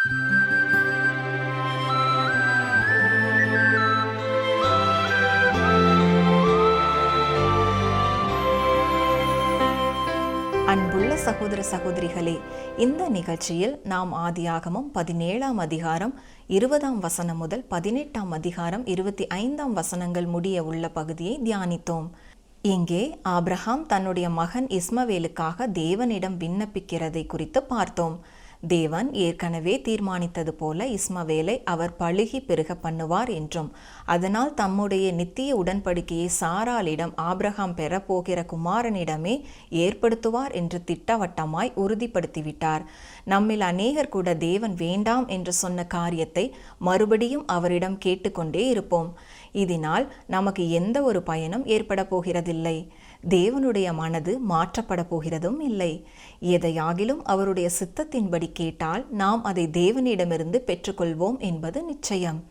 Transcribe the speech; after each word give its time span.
அன்புள்ள 0.00 0.12
சகோதர 11.16 11.64
சகோதரிகளே 11.72 12.40
இந்த 12.76 13.08
நிகழ்ச்சியில் 13.08 13.80
நாம் 13.84 14.14
ஆதியாகமம் 14.14 14.88
பதினேழாம் 14.92 15.58
அதிகாரம் 15.58 16.14
இருபதாம் 16.46 16.98
வசனம் 16.98 17.36
முதல் 17.36 17.64
பதினெட்டாம் 17.68 18.30
அதிகாரம் 18.30 18.86
இருபத்தி 18.86 19.26
ஐந்தாம் 19.26 19.72
வசனங்கள் 19.72 20.26
முடிய 20.26 20.64
உள்ள 20.64 20.88
பகுதியை 20.88 21.40
தியானித்தோம். 21.44 22.08
இங்கே 22.62 23.18
ஆப்ரஹாம் 23.28 23.86
தன்னுடைய 23.86 24.30
மகன் 24.30 24.66
இஸ்மவேலுக்காக 24.66 25.66
தேவனிடம் 25.72 26.36
விண்ணப்பிக்கிறதை 26.38 27.26
குறித்து 27.26 27.62
பார்த்தோம். 27.62 28.20
தேவன் 28.62 29.12
ஏற்கனவே 29.12 29.80
தீர்மானித்தது 29.80 30.48
போல 30.48 30.86
இஸ்மவேலை 30.86 31.62
அவர் 31.64 31.96
பழுகி 31.98 32.44
பெருக 32.46 32.76
பண்ணுவார் 32.82 33.30
என்றும் 33.34 33.72
அதனால் 34.06 34.54
தம்முடைய 34.54 35.12
நித்திய 35.12 35.56
உடன்படிக்கையை 35.56 36.28
சாராளிடம் 36.40 37.14
பெற 37.74 37.76
பெறப்போகிற 37.76 38.44
குமாரனிடமே 38.52 39.42
ஏற்படுத்துவார் 39.70 40.52
என்று 40.52 40.84
திட்டவட்டமாய் 40.86 41.72
உறுதிப்படுத்திவிட்டார். 41.76 42.84
நம்மில் 43.24 43.60
அநேகர் 43.60 44.08
கூட 44.08 44.34
தேவன் 44.34 44.74
வேண்டாம் 44.74 45.28
என்று 45.28 45.52
சொன்ன 45.52 45.86
காரியத்தை 45.86 46.54
மறுபடியும் 46.78 47.46
அவரிடம் 47.46 47.98
கேட்டுக்கொண்டே 47.98 48.66
இருப்போம். 48.68 49.18
இதனால் 49.52 50.12
நமக்கு 50.26 50.70
எந்த 50.70 51.02
ஒரு 51.02 51.22
பயனும் 51.22 51.66
ஏற்பட 51.66 52.06
போகிறதில்லை. 52.10 52.88
தேவனுடைய 53.28 53.94
மனது 53.94 54.38
மாற்றப்பட 54.48 55.04
போகிறதும் 55.10 55.60
இல்லை. 55.60 56.06
எதையாகிலும் 56.40 57.22
அவருடைய 57.22 57.70
சித்தத்தின்படி 57.78 58.50
கேட்டால் 58.52 59.06
நாம் 59.10 59.44
அதை 59.44 59.66
தேவனிடமிருந்து 59.66 60.58
பெற்றுக்கொள்வோம் 60.66 61.38
என்பது 61.38 61.82
நிச்சயம். 61.82 62.44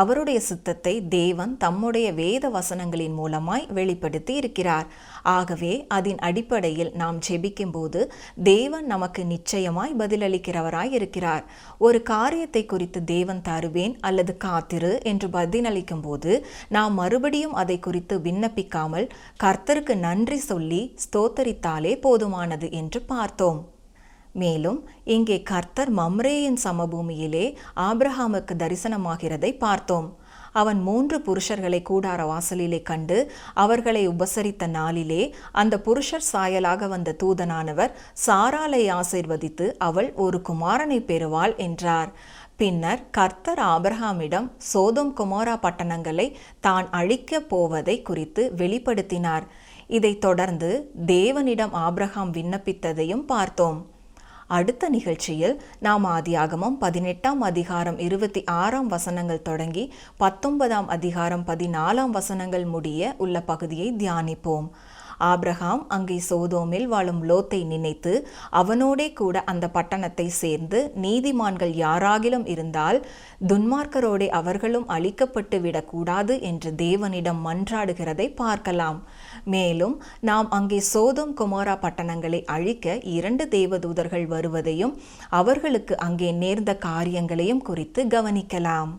அவருடைய 0.00 0.38
சித்தத்தை 0.40 0.94
தேவன் 1.08 1.52
தம்முடைய 1.56 2.08
வேத 2.12 2.44
வசனங்களின் 2.48 3.14
மூலமாய் 3.20 3.64
வெளிப்படுத்தி 3.72 4.34
இருக்கிறார். 4.34 4.86
ஆகவே 5.22 5.72
அதன் 5.88 6.20
அடிப்படையில் 6.28 6.92
நாம் 6.94 7.18
ஜெபிக்கும்போது 7.28 8.00
தேவன் 8.42 8.86
நமக்கு 8.86 9.24
நிச்சயமாய் 9.24 9.94
பதிலளிக்கிறவராய் 9.98 10.92
இருக்கிறார். 10.98 11.44
ஒரு 11.78 12.00
காரியத்தை 12.12 12.62
குறித்து 12.66 13.02
தேவன் 13.04 13.42
தருவேன் 13.42 13.96
அல்லது 14.00 14.34
காத்திரு 14.36 14.92
என்று 15.02 15.28
பதிலளிக்கும் 15.28 16.02
போது 16.02 16.32
நாம் 16.68 16.94
மறுபடியும் 16.94 17.56
அதை 17.62 17.78
குறித்து 17.78 18.16
விண்ணப்பிக்காமல் 18.18 19.08
கர்த்தருக்கு 19.44 19.96
நன்றி 20.08 20.40
சொல்லி 20.50 20.82
ஸ்தோத்தரித்தாலே 21.04 21.94
போதுமானது 22.06 22.68
என்று 22.72 23.00
பார்த்தோம். 23.14 23.60
மேலும் 24.42 24.78
இங்கே 25.04 25.42
கர்த்தர் 25.42 25.92
மம்ரேயின் 25.94 26.60
சமபூமியிலே 26.64 27.46
ஆப்ரஹாமுக்கு 27.88 28.54
தரிசனமாகிறதை 28.62 29.50
பார்த்தோம். 29.58 30.08
அவன் 30.52 30.78
மூன்று 30.82 31.16
புருஷர்களை 31.18 31.80
கூடார 31.88 32.20
வாசலிலே 32.26 32.78
கண்டு 32.82 33.18
அவர்களை 33.54 34.02
உபசரித்த 34.08 34.66
நாளிலே 34.68 35.22
அந்த 35.52 35.74
புருஷர் 35.80 36.28
சாயலாக 36.32 36.88
வந்த 36.88 37.16
தூதனானவர் 37.22 37.92
சாராலை 38.26 38.82
ஆசிர்வதித்து 38.92 39.66
அவள் 39.88 40.08
ஒரு 40.14 40.38
குமாரனை 40.48 40.98
பெறுவாள் 41.10 41.54
என்றார். 41.56 42.10
பின்னர் 42.56 43.02
கர்த்தர் 43.10 43.58
ஆபிரஹாமிடம் 43.58 44.48
சோதம் 44.72 45.12
குமாரா 45.16 45.56
பட்டணங்களை 45.56 46.26
தான் 46.60 46.86
அழிக்கப் 46.90 47.48
போவதை 47.48 47.96
குறித்து 48.02 48.52
வெளிப்படுத்தினார். 48.56 49.44
இதைத் 49.86 50.20
தொடர்ந்து 50.20 50.70
தேவனிடம் 51.06 51.74
ஆபிரஹாம் 51.86 52.32
விண்ணப்பித்ததையும் 52.38 53.26
பார்த்தோம். 53.34 53.78
அடுத்த 54.48 54.88
நிகழ்ச்சியில் 54.88 55.54
நாம் 55.80 56.04
ஆதியாகமம் 56.06 56.76
பதினெட்டாம் 56.82 57.40
அதிகாரம் 57.40 57.98
இருபத்தி 57.98 58.40
ஆறாம் 58.44 58.86
வசனங்கள் 58.86 59.42
தொடங்கி 59.42 59.84
பத்தொன்பதாம் 60.16 60.88
அதிகாரம் 60.88 61.42
பதினாலாம் 61.46 62.12
வசனங்கள் 62.18 62.66
முடிய 62.74 63.14
உள்ள 63.18 63.40
பகுதியை 63.40 63.88
தியானிப்போம். 64.02 64.68
ஆப்ரஹாம் 65.30 65.82
அங்கே 65.88 66.16
சோதோமில் 66.28 66.86
வாழும் 66.86 67.20
லோத்தை 67.28 67.60
நினைத்து 67.66 68.12
அவனோடே 68.50 69.06
கூட 69.12 69.36
அந்த 69.52 69.66
பட்டணத்தை 69.68 70.26
சேர்ந்து 70.40 70.78
நீதிமான்கள் 71.02 71.72
யாராகிலும் 71.84 72.46
இருந்தால் 72.54 72.98
துன்மார்க்கரோடே 73.48 74.28
அவர்களும் 74.40 74.88
அழிக்கப்பட்டு 74.88 75.60
விடக்கூடாது 75.60 76.34
என்று 76.50 76.72
தேவனிடம் 76.84 77.40
மன்றாடுகிறதை 77.48 78.28
பார்க்கலாம். 78.34 79.00
மேலும் 79.44 80.02
நாம் 80.20 80.50
அங்கே 80.50 80.80
சோதம் 80.80 81.36
குமாரா 81.36 81.78
பட்டணங்களை 81.78 82.44
அழிக்க 82.44 82.98
இரண்டு 82.98 83.46
தேவதூதர்கள் 83.50 84.26
வருவதையும் 84.26 84.98
அவர்களுக்கு 85.28 85.98
அங்கே 85.98 86.32
நேர்ந்த 86.32 86.76
காரியங்களையும் 86.76 87.62
குறித்து 87.62 88.06
கவனிக்கலாம். 88.06 88.90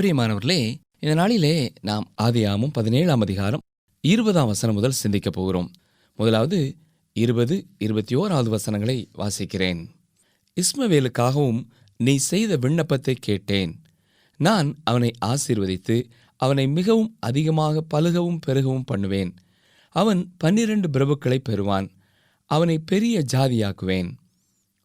பிரியமானவர்களே 0.00 0.74
இந்த 0.98 1.14
நாளிலே 1.14 1.72
நாம் 1.80 2.12
ஆதியாமும் 2.22 2.72
பதினேழாம் 2.72 3.20
அதிகாரம் 3.20 3.60
இருபதாம் 4.00 4.46
வசனம் 4.46 4.74
முதல் 4.74 4.90
சிந்திக்கப் 4.90 5.32
போகிறோம். 5.32 5.70
முதலாவது 6.14 6.76
இருபது 7.12 7.66
இருபத்தி 7.78 8.16
ஓராவது 8.16 8.48
வசனங்களை 8.48 9.08
வாசிக்கிறேன். 9.18 9.86
இஸ்மவேலுக்காகவும் 10.56 11.62
நீ 11.96 12.16
செய்த 12.16 12.56
விண்ணப்பத்தை 12.56 13.16
கேட்டேன். 13.20 13.82
நான் 14.36 14.76
அவனை 14.84 15.10
ஆசீர்வதித்து 15.26 16.04
அவனை 16.36 16.66
மிகவும் 16.66 17.16
அதிகமாக 17.20 17.82
பழுகவும் 17.94 18.38
பெருகவும் 18.46 18.84
பண்ணுவேன். 18.86 19.34
அவன் 19.90 20.32
பன்னிரண்டு 20.38 20.88
பிரபுக்களை 20.88 21.38
பெறுவான். 21.38 21.90
அவனை 22.44 22.78
பெரிய 22.78 23.24
ஜாதியாக்குவேன். 23.32 24.10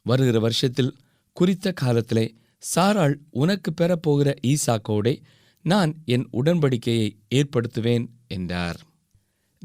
வருகிற 0.02 0.40
வருஷத்தில் 0.40 0.98
குறித்த 1.34 1.72
காலத்திலே 1.72 2.34
சாராள் 2.76 3.16
உனக்கு 3.30 3.74
பெறப்போகிற 3.82 4.36
ஈசாக்கோடே 4.48 5.22
நான் 5.62 6.02
என் 6.06 6.30
உடன்படிக்கையை 6.34 7.10
ஏற்படுத்துவேன் 7.36 8.08
என்றார். 8.28 8.80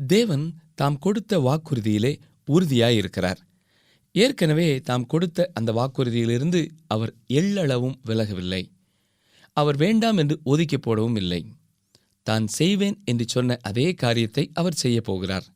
தேவன் 0.07 0.55
தாம் 0.75 0.99
கொடுத்த 0.99 1.39
வாக்குறுதியிலே 1.39 2.19
உறுதியாயிருக்கிறார். 2.47 3.37
ஏற்கனவே 4.13 4.81
தாம் 4.81 5.07
கொடுத்த 5.07 5.51
அந்த 5.55 5.73
வாக்குறுதியிலிருந்து 5.73 6.69
அவர் 6.87 7.15
எள்ளளவும் 7.27 7.99
விலகவில்லை. 8.07 8.71
அவர் 9.53 9.77
வேண்டாம் 9.77 10.17
என்று 10.17 10.41
ஒதுக்கி 10.45 10.79
போடவும் 10.79 11.17
இல்லை. 11.17 11.53
தான் 12.23 12.47
செய்வேன் 12.47 13.03
என்று 13.05 13.25
சொன்ன 13.29 13.57
அதே 13.63 13.95
காரியத்தை 13.95 14.51
அவர் 14.55 14.75
செய்ய 14.75 15.01
போகிறார் 15.01 15.47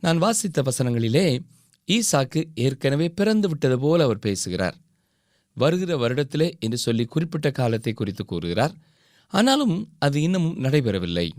நான் 0.00 0.18
வாசித்த 0.18 0.62
வசனங்களிலே 0.62 1.40
ஈசாக்கு 1.88 2.44
ஏற்கனவே 2.54 3.08
பிறந்து 3.08 3.48
விட்டது 3.48 3.78
போல் 3.78 4.00
அவர் 4.00 4.18
பேசுகிறார். 4.18 4.76
வருகிற 5.56 5.92
வருடத்திலே 5.96 6.58
என்று 6.58 6.78
சொல்லி 6.78 7.04
குறிப்பிட்ட 7.04 7.50
காலத்தை 7.50 7.92
குறித்து 7.92 8.24
கூறுகிறார். 8.24 8.74
ஆனாலும் 9.28 9.92
அது 9.98 10.22
இன்னமும் 10.22 10.58
நடைபெறவில்லை. 10.64 11.30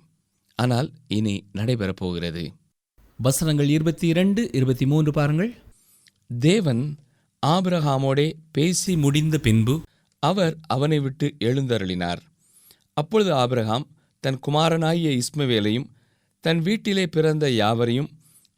ஆனால் 0.55 0.91
இனி 1.07 1.43
நடைபெறப் 1.53 1.99
போகிறது. 2.01 2.51
வசனங்கள் 3.17 3.69
இருபத்தி 3.69 4.07
இரண்டு 4.07 4.49
இருபத்தி 4.53 4.85
மூன்று 4.85 5.11
பாருங்கள். 5.11 5.55
தேவன் 6.39 6.97
ஆபிரகாமோடே 7.45 8.33
பேசி 8.51 8.97
முடிந்த 8.97 9.37
பின்பு 9.37 9.81
அவர் 10.23 10.57
அவனை 10.67 10.99
விட்டு 10.99 11.35
எழுந்தருளினார். 11.39 12.21
அப்பொழுது 12.93 13.33
ஆபிரகாம் 13.33 13.87
தன் 14.19 14.39
குமாரனாகிய 14.39 15.09
இஸ்மவேலையும் 15.11 15.89
தன் 16.43 16.59
வீட்டிலே 16.59 17.07
பிறந்த 17.07 17.51
யாவரையும் 17.51 18.09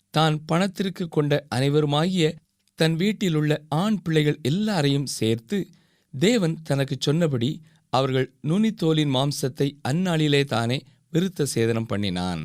தான் 0.09 0.45
பணத்திற்கு 0.45 1.07
கொண்ட 1.07 1.45
அனைவருமாகிய 1.49 2.25
தன் 2.75 2.95
வீட்டிலுள்ள 2.95 3.51
ஆண் 3.69 4.01
பிள்ளைகள் 4.01 4.39
எல்லாரையும் 4.41 5.05
சேர்த்து 5.05 5.57
தேவன் 6.13 6.55
தனக்கு 6.63 6.95
சொன்னபடி 6.99 7.61
அவர்கள் 7.89 8.27
நுனித்தோலின் 8.47 9.13
மாம்சத்தை 9.15 9.67
அந்நாளிலே 9.89 10.43
தானே 10.43 10.77
விருத்த 11.13 11.45
சேதனம் 11.55 11.87
பண்ணினான். 11.87 12.41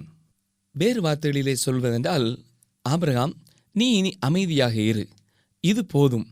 வேறு 0.72 1.00
வார்த்தைகளிலே 1.02 1.52
சொல்வதென்றால் 1.52 2.44
ஆபிரகாம் 2.82 3.34
நீ 3.72 3.92
இனி 3.92 4.12
அமைதியாக 4.18 4.74
இரு. 4.80 5.08
இது 5.60 5.84
போதும். 5.84 6.26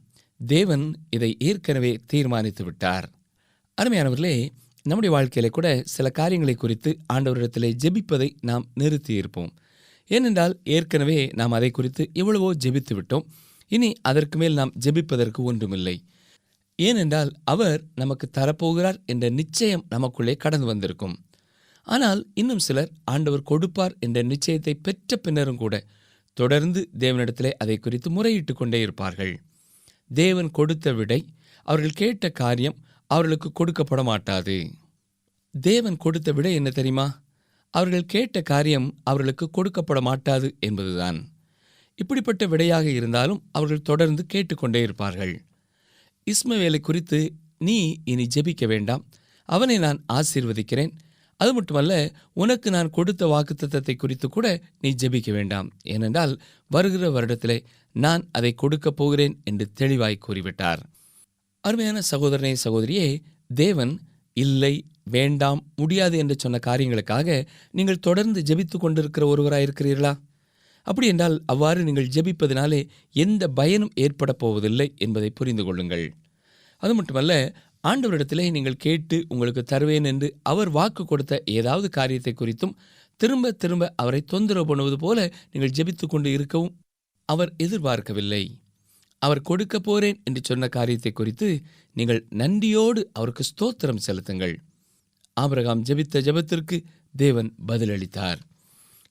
தேவன் 0.47 0.85
இதை 1.11 1.37
ஏற்கனவே 1.39 2.01
தீர்மானித்து 2.07 2.65
விட்டார் 2.65 3.07
அருமையானவர்களே 3.83 4.37
நம்முடைய 4.87 5.11
வாழ்க்கையில 5.17 5.49
கூட 5.51 5.69
சில 5.85 6.07
காரியங்களை 6.11 6.55
குறித்து 6.55 6.91
ஆண்டவரிடத்திலே 7.13 7.71
ஜெபிப்பதை 7.83 8.29
நாம் 8.41 8.65
நிறுத்தி 8.75 9.13
இருப்போம் 9.15 9.53
ஏனென்றால் 10.11 10.55
ஏற்கனவே 10.65 11.19
நாம் 11.35 11.55
அதை 11.59 11.71
குறித்து 11.71 12.03
எவ்வளவோ 12.13 12.49
ஜெபித்து 12.55 12.95
விட்டோம். 12.95 13.25
இனி 13.71 13.89
அதற்கு 14.03 14.37
மேல் 14.39 14.53
நாம் 14.53 14.73
ஜெபிப்பதற்கு 14.85 15.41
ஒன்றுமில்லை. 15.43 15.95
ஏனென்றால் 16.79 17.31
அவர் 17.45 17.79
நமக்கு 17.95 18.27
தரப்போகிறார் 18.39 18.99
என்ற 19.07 19.25
நிச்சயம் 19.31 19.85
நமக்குள்ளே 19.89 20.35
கடந்து 20.37 20.67
வந்திருக்கும். 20.67 21.17
ஆனால் 21.87 22.21
இன்னும் 22.35 22.63
சிலர் 22.67 22.93
ஆண்டவர் 23.05 23.49
கொடுப்பார் 23.51 23.95
என்ற 24.01 24.19
நிச்சயத்தை 24.23 24.75
பெற்ற 24.83 25.17
பின்னரும் 25.17 25.57
கூட 25.57 25.75
தொடர்ந்து 26.37 26.81
தேவனிடத்திலே 26.99 27.53
அதை 27.63 27.77
குறித்து 27.79 28.11
முறையிட்டு 28.11 28.53
கொண்டே 28.53 28.81
இருப்பார்கள். 28.81 29.35
தேவன் 30.11 30.51
கொடுத்த 30.51 30.93
விடை 30.93 31.21
அவர்கள் 31.69 31.99
கேட்ட 32.01 32.29
காரியம் 32.43 32.79
அவர்களுக்கு 33.15 33.49
கொடுக்கப்பட 33.61 34.03
மாட்டாது 34.11 34.57
தேவன் 35.55 36.03
கொடுத்த 36.05 36.29
விடை 36.37 36.53
என்ன 36.55 36.71
தெரியுமா? 36.71 37.07
அவர்கள் 37.75 38.11
கேட்ட 38.15 38.39
காரியம் 38.43 38.89
அவர்களுக்கு 39.03 39.47
கொடுக்கப்பட 39.51 40.01
மாட்டாது 40.01 40.49
என்பதுதான். 40.59 41.19
இப்படிப்பட்ட 41.99 42.45
விடையாக 42.53 42.87
இருந்தாலும் 42.99 43.41
அவர்கள் 43.53 43.89
தொடர்ந்து 43.91 44.23
கேட்டுக்கொண்டே 44.27 44.81
இருப்பார்கள். 44.83 45.35
இஸ்மவேலை 46.27 46.81
குறித்து 46.81 47.21
நீ 47.59 47.77
இனி 48.05 48.25
ஜெபிக்க 48.35 48.65
வேண்டாம். 48.67 49.03
அவனை 49.49 49.77
நான் 49.79 50.01
ஆசீர்வதிக்கிறேன். 50.13 50.93
அது 51.41 51.53
மட்டுமல்ல 51.55 51.95
உனக்கு 52.43 52.69
நான் 52.71 52.95
கொடுத்த 52.97 53.23
வாக்குத்தத்தத்தை 53.33 53.95
குறித்து 53.97 54.27
கூட 54.29 54.47
நீ 54.81 54.91
ஜெபிக்க 55.03 55.31
வேண்டாம். 55.33 55.69
ஏனென்றால் 55.95 56.35
வருகிற 56.71 57.11
வருடத்திலே 57.17 57.59
நான் 57.95 58.23
அதை 58.33 58.53
கொடுக்கப் 58.55 58.99
போகிறேன் 59.01 59.35
என்று 59.45 59.67
தெளிவாய் 59.73 60.25
கூறிவிட்டார். 60.27 60.83
அருமையான 61.65 61.99
சகோதரனே 62.11 62.53
சகோதரியே 62.65 63.07
தேவன் 63.51 63.93
இல்லை 64.37 64.75
வேண்டாம் 65.05 65.61
முடியாது 65.77 66.17
என்று 66.19 66.35
சொன்ன 66.39 66.59
காரியங்களுக்காக 66.67 67.29
நீங்கள் 67.75 68.01
தொடர்ந்து 68.01 68.41
ஜெபித்து 68.43 68.77
கொண்டிருக்கிற 68.79 69.25
ஒருவராயிருக்கிறீர்களா? 69.27 70.13
அப்படி 70.87 71.07
என்றால் 71.07 71.37
அவ்வாறு 71.47 71.81
நீங்கள் 71.85 72.11
ஜெபிப்பதினாலே 72.17 72.81
எந்த 73.15 73.49
பயனும் 73.49 73.93
ஏற்பட 73.95 74.33
போவதில்லை 74.33 74.87
என்பதை 74.99 75.31
புரிந்து 75.31 75.65
கொள்ளுங்கள். 75.65 76.07
அது 76.83 76.93
மட்டுமல்ல 76.95 77.33
ஆண்டவரிடத்திலே 77.85 78.47
நீங்கள் 78.51 78.83
கேட்டு 78.85 79.17
உங்களுக்கு 79.29 79.63
தருவேன் 79.63 80.05
என்று 80.05 80.29
அவர் 80.43 80.71
வாக்கு 80.71 81.05
கொடுத்த 81.05 81.43
ஏதாவது 81.57 81.89
காரியத்தை 81.89 82.35
குறித்தும் 82.35 82.75
திரும்ப 83.21 83.53
திரும்ப 83.63 83.93
அவரை 84.03 84.21
தொந்தரவு 84.25 84.67
பண்ணுவது 84.67 84.99
போல 84.99 85.19
நீங்கள் 85.53 85.75
ஜெபித்து 85.79 86.07
கொண்டு 86.07 86.29
இருக்கவும் 86.33 86.73
அவர் 87.29 87.53
எதிர்பார்க்கவில்லை. 87.57 88.45
அவர் 89.23 89.47
கொடுக்க 89.49 89.77
போறேன் 89.81 90.19
என்று 90.25 90.41
சொன்ன 90.45 90.69
காரியத்தை 90.69 91.13
குறித்து 91.13 91.49
நீங்கள் 91.97 92.21
நன்றியோடு 92.41 93.11
அவருக்கு 93.13 93.45
ஸ்தோத்திரம் 93.51 94.05
செலுத்துங்கள். 94.07 94.55
ஆபிரகாம் 95.37 95.83
ஜெபித்த 95.83 96.23
ஜெபத்திற்கு 96.27 96.77
தேவன் 97.15 97.51
பதிலளித்தார். 97.67 98.41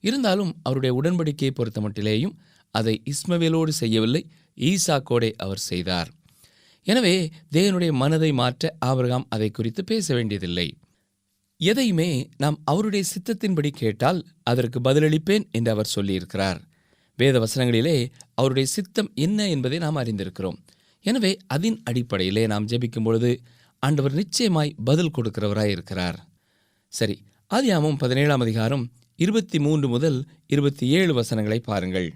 இருந்தாலும் 0.04 0.52
அவருடைய 0.62 0.92
உடன்படிக்கையை 1.00 1.52
பொறுத்த 1.54 1.80
மட்டிலேயும் 1.80 2.34
அதை 2.74 2.94
இஸ்மவேலோடு 3.12 3.72
செய்யவில்லை 3.80 4.22
ஈசாக்கோடே 4.70 5.30
அவர் 5.36 5.62
செய்தார். 5.70 6.10
எனவே 6.86 7.14
தேவனுடைய 7.52 7.92
மனதை 7.92 8.30
மாற்ற 8.32 8.72
ஆபிரகாம் 8.78 9.26
அதை 9.28 9.48
குறித்து 9.50 9.82
பேச 9.84 10.14
வேண்டியதில்லை. 10.14 10.66
எதையுமே 11.60 12.10
நாம் 12.36 12.56
அவருடைய 12.64 13.04
சித்தத்தின்படி 13.12 13.70
கேட்டால் 13.80 14.20
அதற்கு 14.42 14.78
பதிலளிப்பேன் 14.80 15.44
என்று 15.50 15.70
அவர் 15.70 15.92
சொல்லியிருக்கிறார். 15.96 16.60
வேத 17.18 17.38
வசனங்களிலே 17.38 17.96
அவருடைய 18.34 18.68
சித்தம் 18.68 19.10
என்ன 19.14 19.48
என்பதை 19.48 19.78
நாம் 19.78 19.96
அறிந்திருக்கிறோம். 19.96 20.58
எனவே 21.04 21.32
அதன் 21.46 21.78
அடிப்படையிலே 21.84 22.46
நாம் 22.46 22.66
ஜெபிக்கும் 22.66 23.06
பொழுது 23.08 23.30
ஆண்டவர் 23.82 24.12
நிச்சயமாய் 24.12 24.76
பதில் 24.84 25.14
கொடுக்கிறவராய் 25.16 25.72
இருக்கிறார். 25.76 26.18
சரி 26.92 27.16
ஆதியாமம் 27.50 27.98
பதினேழாம் 27.98 28.40
அதிகாரம் 28.40 28.84
இருபத்தி 29.18 29.58
மூன்று 29.58 29.88
முதல் 29.88 30.18
இருபத்தி 30.46 30.84
ஏழு 30.88 31.12
வசனங்களை 31.14 31.58
பாருங்கள். 31.60 32.08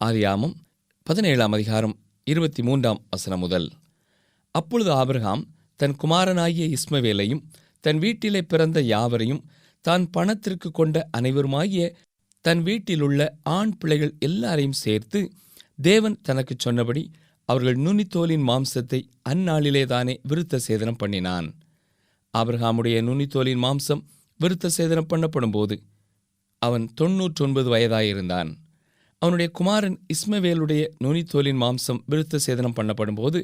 ஆதியாமம் 0.00 0.54
பதினேழாம் 1.02 1.52
அதிகாரம் 1.52 1.94
இருபத்தி 2.24 2.62
மூன்றாம் 2.62 3.00
வசனம் 3.10 3.38
முதல். 3.38 3.68
அப்பொழுது 4.50 4.90
ஆபிரகாம் 4.92 5.42
தன் 5.80 5.96
குமாரனாகிய 5.96 6.66
இஸ்மவேலையும் 6.76 7.44
தன் 7.80 7.98
வீட்டிலே 7.98 8.42
பிறந்த 8.42 8.78
யாவரையும் 8.80 9.44
தான் 9.84 10.04
பணத்திற்கு 10.10 10.68
கொண்ட 10.70 10.96
அனைவருமாகிய 11.10 11.84
தன் 12.44 12.62
வீட்டிலுள்ள 12.62 13.20
ஆண் 13.42 13.74
பிள்ளைகள் 13.80 14.14
எல்லாரையும் 14.18 14.78
சேர்த்து 14.80 15.20
தேவன் 15.88 16.16
தனக்கு 16.22 16.54
சொன்னபடி 16.58 17.02
அவர்கள் 17.48 17.76
நுனித்தோலின் 17.76 18.44
மாம்சத்தை 18.48 19.00
அந்நாளிலே 19.28 19.82
தானே 19.86 20.14
விருத்த 20.28 20.60
சேதனம் 20.66 20.98
பண்ணினான். 20.98 21.48
ஆபிரகாமுடைய 22.34 22.96
நுனித்தோலின் 23.08 23.62
மாம்சம் 23.66 24.02
விருத்த 24.40 24.70
சேதனம் 24.76 25.10
பண்ணப்படும் 25.12 25.50
போது 25.50 25.76
அவன் 26.58 26.86
தொன்னூற்றொன்பது 27.00 27.68
வயதாயிருந்தான். 27.76 28.50
அவனுடைய 29.18 29.48
குமாரன் 29.52 29.98
இஸ்மவேலுடைய 30.14 30.84
நுனித்தோலின் 31.04 31.60
மாம்சம் 31.64 32.02
விருத்த 32.10 32.42
சேதனம் 32.46 32.78
பண்ணப்படும் 32.78 33.18
போது 33.22 33.40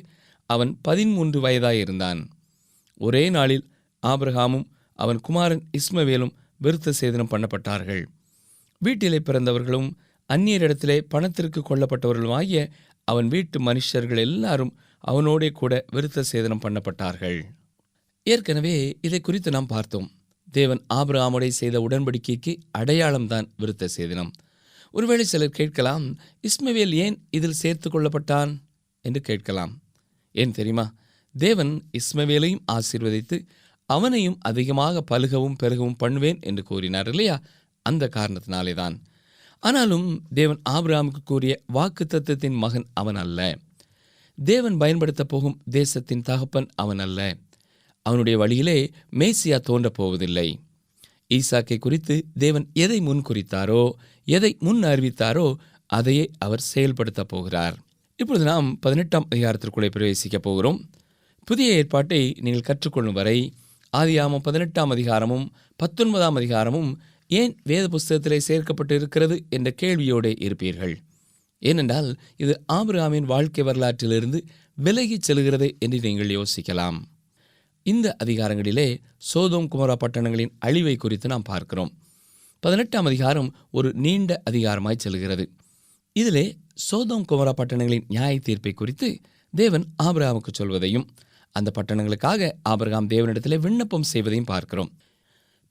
அவன் 0.47 0.73
பதிமூன்று 0.83 1.39
வயதாயிருந்தான். 1.49 2.23
ஒரே 3.01 3.31
நாளில் 3.31 3.67
ஆபிரகாமும் 4.03 4.67
அவன் 4.95 5.21
குமாரன் 5.21 5.63
இஸ்மவேலும் 5.79 6.35
விருத்த 6.63 6.93
சேதனம் 7.01 7.33
பண்ணப்பட்டார்கள். 7.33 8.03
வீட்டிலே 8.83 9.19
பிறந்தவர்களும் 9.19 9.89
அந்நியரிடத்திலே 10.29 10.99
பணத்திற்கு 11.09 11.61
கொல்லப்பட்டவர்களுமாகிய 11.61 12.71
அவன் 13.05 13.29
வீட்டு 13.29 13.59
மனுஷர்கள் 13.65 14.17
எல்லாரும் 14.17 14.79
அவனோடே 14.99 15.49
கூட 15.51 15.85
விருத்த 15.93 16.25
சேதனம் 16.33 16.63
பண்ணப்பட்டார்கள். 16.65 17.43
ஏற்கனவே 18.23 18.99
இதை 19.01 19.21
குறித்து 19.21 19.51
நாம் 19.51 19.67
பார்த்தோம். 19.67 20.11
தேவன் 20.51 20.83
ஆபிரகாமுடைய 20.95 21.49
செய்த 21.49 21.81
உடன்படிக்கைக்கு 21.81 22.53
அடையாளம்தான் 22.79 23.47
விருத்த 23.59 23.89
சேதனம். 23.97 24.31
ஒருவேளை 24.93 25.25
சிலர் 25.25 25.49
கேட்கலாம் 25.49 26.19
இஸ்மவேல் 26.49 26.95
ஏன் 26.95 27.27
இதில் 27.31 27.61
சேர்த்து 27.63 27.89
கொள்ளப்பட்டான்? 27.91 28.53
என்று 29.01 29.21
கேட்கலாம். 29.21 29.73
ஏன் 30.33 30.51
தெரியுமா? 30.51 30.95
தேவன் 31.35 31.73
இஸ்மவேலையும் 31.99 32.65
ஆசீர்வதித்து 32.73 33.47
அவனையும் 33.87 34.39
அதிகமாக 34.41 35.05
பலுகவும் 35.11 35.55
பெருகவும் 35.63 35.99
பண்ணுவேன் 35.99 36.39
என்று 36.41 36.63
கூறினார் 36.63 37.09
இல்லையா? 37.09 37.43
அந்த 37.83 38.09
காரணத்தினாலே 38.17 38.75
தான் 38.75 39.03
ஆனாலும் 39.59 40.23
தேவன் 40.35 40.61
ஆபிரகாமுக்கு 40.71 41.23
கூறிய 41.25 41.61
வாக்குத்தத்தத்தின் 41.75 42.57
மகன் 42.57 42.87
அவன் 42.93 43.15
அல்ல. 43.15 43.59
தேவன் 44.39 44.77
பயன்படுத்தப் 44.77 45.29
போகும் 45.29 45.61
தேசத்தின் 45.71 46.23
தகப்பன் 46.23 46.69
அவன் 46.75 46.99
அல்ல. 46.99 47.37
அவனுடைய 48.03 48.39
வழியிலே 48.39 48.91
மேசியா 49.11 49.59
தோன்றப் 49.59 49.95
போவதில்லை. 49.95 50.59
ஈசாக்கை 51.35 51.79
குறித்து 51.79 52.27
தேவன் 52.35 52.71
எதை 52.73 53.01
முன் 53.01 53.23
குறித்தாரோ 53.29 53.93
எதை 54.25 54.57
முன் 54.61 54.83
அறிவித்தாரோ 54.83 55.55
அதையே 55.87 56.31
அவர் 56.39 56.65
செயல்படுத்தப் 56.75 57.29
போகிறார். 57.29 57.77
இப்பொழுது 58.17 58.45
நாம் 58.45 58.79
பதினெட்டாம் 58.79 59.29
அதிகாரத்திற்குள்ளே 59.35 59.91
பிரவேசிக்கப் 59.97 60.47
போகிறோம். 60.47 60.91
புதிய 61.45 61.73
ஏற்பாட்டை 61.73 62.37
நீங்கள் 62.41 62.67
கற்றுக்கொள்ளும் 62.67 63.13
வரை 63.13 63.53
ஆதியாமம் 63.97 64.39
பதினெட்டாம் 64.39 64.91
அதிகாரமும் 64.91 65.53
பத்தொன்பதாம் 65.77 66.35
அதிகாரமும் 66.35 67.01
ஏன் 67.39 67.53
வேத 67.63 67.85
புஸ்தகத்திலே 67.89 68.39
சேர்க்கப்பட்டு 68.49 68.93
இருக்கிறது 68.93 69.45
என்ற 69.49 69.75
கேள்வியோடே 69.83 70.33
இருப்பீர்கள்? 70.47 70.95
ஏனென்றால் 71.63 72.09
இது 72.37 72.55
ஆபிரகாமின் 72.73 73.29
வாழ்க்கை 73.33 73.65
வரலாற்றிலிருந்து 73.65 74.39
விலகிச் 74.75 75.23
செல்கிறது 75.23 75.77
என்று 75.79 75.99
நீங்கள் 76.01 76.33
யோசிக்கலாம். 76.37 76.99
இந்த 77.83 78.17
அதிகாரங்களிலே 78.25 78.99
சோதோம் 79.35 79.69
குமரா 79.69 79.97
பட்டணங்களின் 79.97 80.53
அழிவை 80.59 80.97
குறித்து 80.97 81.29
நாம் 81.29 81.43
பார்க்கிறோம். 81.43 81.93
பதினெட்டாம் 82.61 83.05
அதிகாரம் 83.05 83.51
ஒரு 83.71 83.93
நீண்ட 83.95 84.43
அதிகாரமாய் 84.51 85.03
செல்கிறது. 85.05 85.51
இதிலே 86.17 86.57
சோதோம் 86.91 87.27
குமரா 87.33 87.53
பட்டணங்களின் 87.57 88.09
நியாய 88.09 88.39
தீர்ப்பை 88.39 88.73
குறித்து 88.73 89.21
தேவன் 89.55 89.85
ஆபிரகாமுக்கு 90.03 90.53
சொல்வதையும் 90.53 91.07
அந்த 91.57 91.71
பட்டணங்களுக்காக 91.79 92.51
ஆபிரகாம் 92.63 93.09
தேவனிடத்திலே 93.09 93.59
விண்ணப்பம் 93.59 94.09
செய்வதையும் 94.13 94.51
பார்க்கிறோம். 94.53 94.91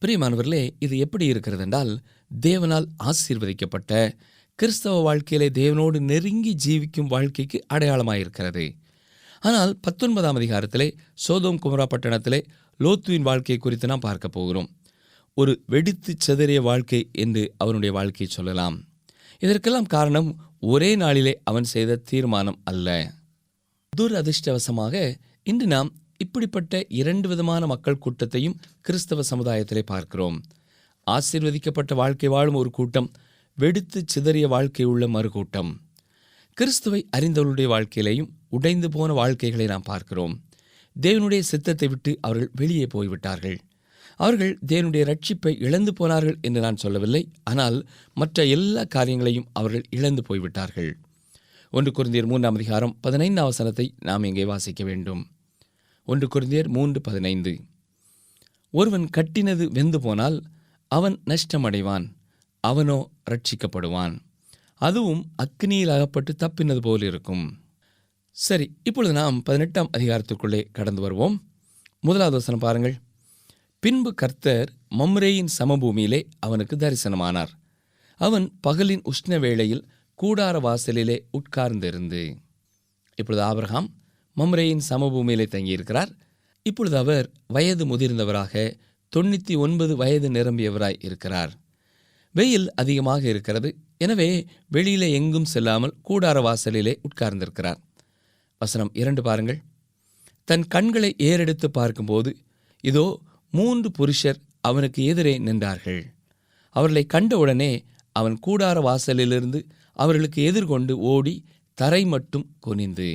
பிரியமானவர்களே 0.06 0.70
இது 0.80 0.98
எப்படி 0.98 1.26
இருக்கிறது 1.26 1.64
என்றால் 1.64 2.00
தேவனால் 2.42 2.86
ஆசீர்வதிக்கப்பட்ட 3.04 4.18
கிறிஸ்தவ 4.56 5.00
வாழ்க்கையிலே 5.00 5.52
தேவனோடு 5.54 6.00
நெருங்கி 6.00 6.56
ஜீவிக்கும் 6.66 7.08
வாழ்க்கைக்கு 7.08 7.66
அடையாளமாயிருக்கிறது. 7.74 8.76
ஆனால் 9.40 9.78
பத்தொன்பதாம் 9.82 10.36
அதிகாரத்திலே 10.36 10.98
சோதோம் 11.28 11.60
குமரா 11.66 11.86
பட்டணத்திலே 11.90 12.44
லோத்துவின் 12.80 13.22
வாழ்க்கை 13.22 13.58
குறித்து 13.58 13.88
நாம் 13.88 14.00
பார்க்க 14.00 14.28
போகிறோம். 14.28 14.70
ஒரு 15.34 15.64
வெடித்து 15.66 16.18
செதறிய 16.28 16.62
வாழ்க்கை 16.62 17.10
என்று 17.12 17.54
அவனுடைய 17.58 17.94
வாழ்க்கையை 17.94 18.36
சொல்லலாம். 18.36 18.84
இதற்கெல்லாம் 19.40 19.86
காரணம் 19.86 20.40
ஒரே 20.60 20.96
நாளிலே 20.96 21.40
அவன் 21.44 21.64
செய்த 21.64 21.96
தீர்மானம் 21.96 22.62
அல்ல. 22.64 23.14
துரதிர்ஷ்டவசமாக 23.98 25.16
இன்று 25.44 25.68
நாம் 25.68 25.96
இப்படிப்பட்ட 26.24 26.82
இரண்டு 27.00 27.28
விதமான 27.28 27.66
மக்கள் 27.66 28.02
கூட்டத்தையும் 28.06 28.58
கிறிஸ்தவ 28.82 29.24
சமுதாயத்திலே 29.32 29.84
பார்க்கிறோம். 29.86 30.38
ஆசீர்வதிக்கப்பட்ட 31.08 31.94
வாழ்க்கை 31.94 32.30
வாழும் 32.30 32.58
ஒரு 32.62 32.70
கூட்டம் 32.70 33.08
வெடித்து 33.58 34.00
சிதறிய 34.06 34.48
வாழ்க்கை 34.48 34.86
உள்ள 34.86 35.08
மறுகூட்டம். 35.08 35.72
கிறிஸ்துவை 36.58 37.02
அறிந்தவர்களுடைய 37.18 37.68
வாழ்க்கையிலையும் 37.76 38.30
உடைந்து 38.50 38.90
போன 38.90 39.14
வாழ்க்கைகளை 39.14 39.66
நாம் 39.66 39.82
பார்க்கிறோம். 39.82 40.34
தேவனுடைய 40.96 41.40
சித்தத்தை 41.40 41.88
விட்டு 41.88 42.12
அவர்கள் 42.22 42.52
வெளியே 42.56 42.86
போய்விட்டார்கள். 42.86 43.58
அவர்கள் 44.16 44.54
தேவனுடைய 44.68 45.04
ரட்சிப்பை 45.12 45.54
இழந்து 45.60 45.92
போனார்கள் 45.94 46.38
என்று 46.42 46.62
நான் 46.62 46.76
சொல்லவில்லை. 46.76 47.24
ஆனால் 47.44 47.78
மற்ற 48.14 48.46
எல்லா 48.46 48.84
காரியங்களையும் 48.84 49.50
அவர்கள் 49.54 49.86
இழந்து 49.90 50.22
போய்விட்டார்கள். 50.22 50.92
ஒன்று 51.74 51.92
குருந்தியர் 51.92 52.26
மூன்றாம் 52.26 52.56
அதிகாரம் 52.56 52.96
பதினைந்தாம் 53.02 53.46
வசனத்தை 53.46 53.86
நாம் 54.00 54.24
இங்கே 54.24 54.46
வாசிக்க 54.46 54.84
வேண்டும். 54.84 55.22
ஒன்று 56.10 56.28
குருந்தியர் 56.28 56.68
மூன்று 56.68 57.02
பதினைந்து. 57.02 57.54
ஒருவன் 58.72 59.10
கட்டினது 59.18 59.66
வெந்து 59.72 60.00
போனால் 60.02 60.38
அவன் 60.88 61.22
நஷ்டமடைவான் 61.26 62.06
அவனோ 62.64 62.98
ரட்சிக்கப்படுவான் 63.30 64.20
அதுவும் 64.76 65.22
அக்னியில் 65.44 65.94
அகப்பட்டு 65.96 66.36
தப்பினது 66.36 66.82
போல் 66.82 67.02
இருக்கும். 67.02 67.46
சரி 68.32 68.66
இப்பொழுது 68.84 69.14
நாம் 69.14 69.44
பதினெட்டாம் 69.44 69.90
அதிகாரத்துக்குள்ளே 69.98 70.62
கடந்து 70.72 71.02
வருவோம். 71.02 71.36
முதலாவது 72.00 72.38
வசனம் 72.38 72.60
பாருங்கள். 72.60 72.96
பின்பு 73.80 74.14
கர்த்தர் 74.14 74.74
மம்ரேயின் 74.98 75.54
சமபூமியிலே 75.60 76.22
அவனுக்கு 76.40 76.76
தரிசனமானார். 76.76 77.52
அவன் 78.18 78.60
பகலின் 78.68 79.02
உஷ்ண 79.04 79.40
வேளையில் 79.40 79.88
கூடார 80.22 80.62
வாசலிலே 80.62 81.18
உட்கார்ந்திருந்து. 81.32 82.36
இப்பொழுது 83.16 83.46
ஆபிரகாம் 83.46 83.90
மம்ரேயின் 84.40 84.84
சமபூமியிலே 84.90 85.46
தங்கியிருக்கிறார். 85.56 86.12
இப்பொழுது 86.66 86.98
அவர் 86.98 87.28
வயது 87.56 87.84
முதிர்ந்தவராக 87.86 88.54
தொண்ணூற்றி 89.14 89.54
ஒன்பது 89.58 89.94
வயது 90.02 90.28
நிரம்பியவராய் 90.30 91.00
இருக்கிறார். 91.08 91.52
வெயில் 92.36 92.68
அதிகமாக 92.82 93.24
இருக்கிறது. 93.32 93.70
எனவே 93.98 94.30
வெளியிலே 94.68 95.08
எங்கும் 95.12 95.48
செல்லாமல் 95.54 95.96
கூடார 96.10 96.38
வாசலிலே 96.42 96.94
உட்கார்ந்திருக்கிறார். 97.08 97.80
வசனம் 98.62 98.92
இரண்டு 99.02 99.22
பாருங்கள். 99.22 99.60
தன் 100.48 100.66
கண்களை 100.68 101.10
ஏறெடுத்து 101.30 101.68
பார்க்கும்போது 101.70 102.32
இதோ 102.84 103.06
மூன்று 103.54 103.90
புருஷர் 103.92 104.40
அவனுக்கு 104.62 105.02
எதிரே 105.12 105.34
நின்றார்கள். 105.48 106.02
அவர்களை 106.76 107.04
கண்டவுடனே 107.06 107.72
அவன் 108.16 108.36
கூடார 108.48 108.78
வாசலிலிருந்து 108.88 109.60
அவர்களுக்கு 110.00 110.40
எதிர்கொண்டு 110.50 110.94
ஓடி 111.12 111.36
தரை 111.78 112.02
மட்டும் 112.06 112.46
குனிந்து 112.60 113.10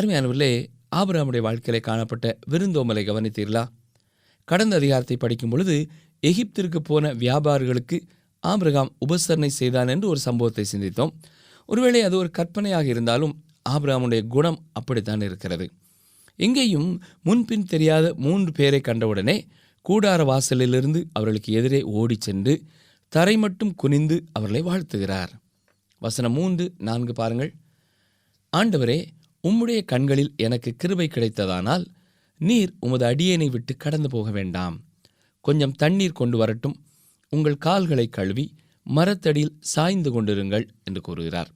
அருமையானவர்களே 0.00 0.66
ஆபராமுடைய 0.96 1.40
வாழ்க்கையில 1.40 1.80
காணப்பட்ட 1.80 2.38
விருந்தோமலை 2.50 3.02
கவனித்தீர்களா? 3.04 3.68
கடந்த 4.44 4.76
அதிகாரத்தை 4.76 5.16
படிக்கும் 5.16 5.50
பொழுது 5.50 5.88
எகிப்திற்கு 6.26 6.76
போன 6.76 7.14
வியாபாரிகளுக்கு 7.14 8.00
ஆபிரகாம் 8.40 8.96
உபசரணை 9.08 9.46
செய்தான் 9.46 9.88
என்று 9.88 10.08
ஒரு 10.08 10.18
சம்பவத்தை 10.18 10.64
சிந்தித்தோம். 10.72 11.12
ஒருவேளை 11.66 12.02
அது 12.02 12.16
ஒரு 12.16 12.30
கற்பனையாக 12.30 12.84
இருந்தாலும் 12.86 13.44
ஆபிரகாமுடைய 13.68 14.26
குணம் 14.26 14.66
அப்படித்தான் 14.72 15.20
இருக்கிறது. 15.20 15.70
எங்கேயும் 16.36 17.02
முன்பின் 17.22 17.64
தெரியாத 17.64 18.14
மூன்று 18.16 18.52
பேரை 18.52 18.80
கண்டவுடனே 18.80 19.46
கூடார 19.88 20.24
வாசலிலிருந்து 20.24 21.04
அவர்களுக்கு 21.12 21.52
எதிரே 21.52 21.82
ஓடிச் 21.82 22.20
சென்று 22.20 22.62
தரை 23.08 23.36
மட்டும் 23.36 23.74
குனிந்து 23.74 24.24
அவர்களை 24.32 24.62
வாழ்த்துகிறார். 24.62 25.28
வசனம் 25.98 26.32
மூன்று 26.32 26.74
நான்கு 26.78 27.12
பாருங்கள். 27.12 27.54
ஆண்டவரே 28.56 29.06
உம்முடைய 29.44 29.80
கண்களில் 29.84 30.32
எனக்கு 30.46 30.70
கிருபை 30.76 31.06
கிடைத்ததானால் 31.08 31.84
நீர் 32.40 32.72
உமது 32.80 33.04
அடியேனை 33.04 33.48
விட்டு 33.50 33.72
கடந்து 33.76 34.08
போக 34.08 34.28
வேண்டாம். 34.30 34.76
கொஞ்சம் 35.44 35.76
தண்ணீர் 35.82 36.18
கொண்டு 36.20 36.36
வரட்டும். 36.38 36.76
உங்கள் 37.32 37.62
கால்களை 37.66 38.06
கழுவி 38.08 38.44
மரத்தடியில் 38.86 39.56
சாய்ந்து 39.72 40.10
கொண்டிருங்கள் 40.10 40.66
என்று 40.84 41.00
கூறுகிறார். 41.00 41.50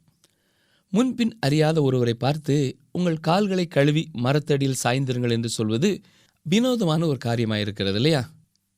முன்பின் 0.92 1.32
அறியாத 1.40 1.78
ஒருவரை 1.82 2.14
பார்த்து 2.14 2.56
உங்கள் 2.90 3.22
கால்களை 3.28 3.66
கழுவி 3.66 4.02
மரத்தடியில் 4.24 4.80
சாய்ந்திருங்கள் 4.82 5.34
என்று 5.36 5.48
சொல்வது 5.48 5.90
வினோதமான 6.46 7.06
ஒரு 7.06 7.18
காரியமாக 7.18 7.64
இருக்கிறது 7.64 7.98
இல்லையா 8.00 8.22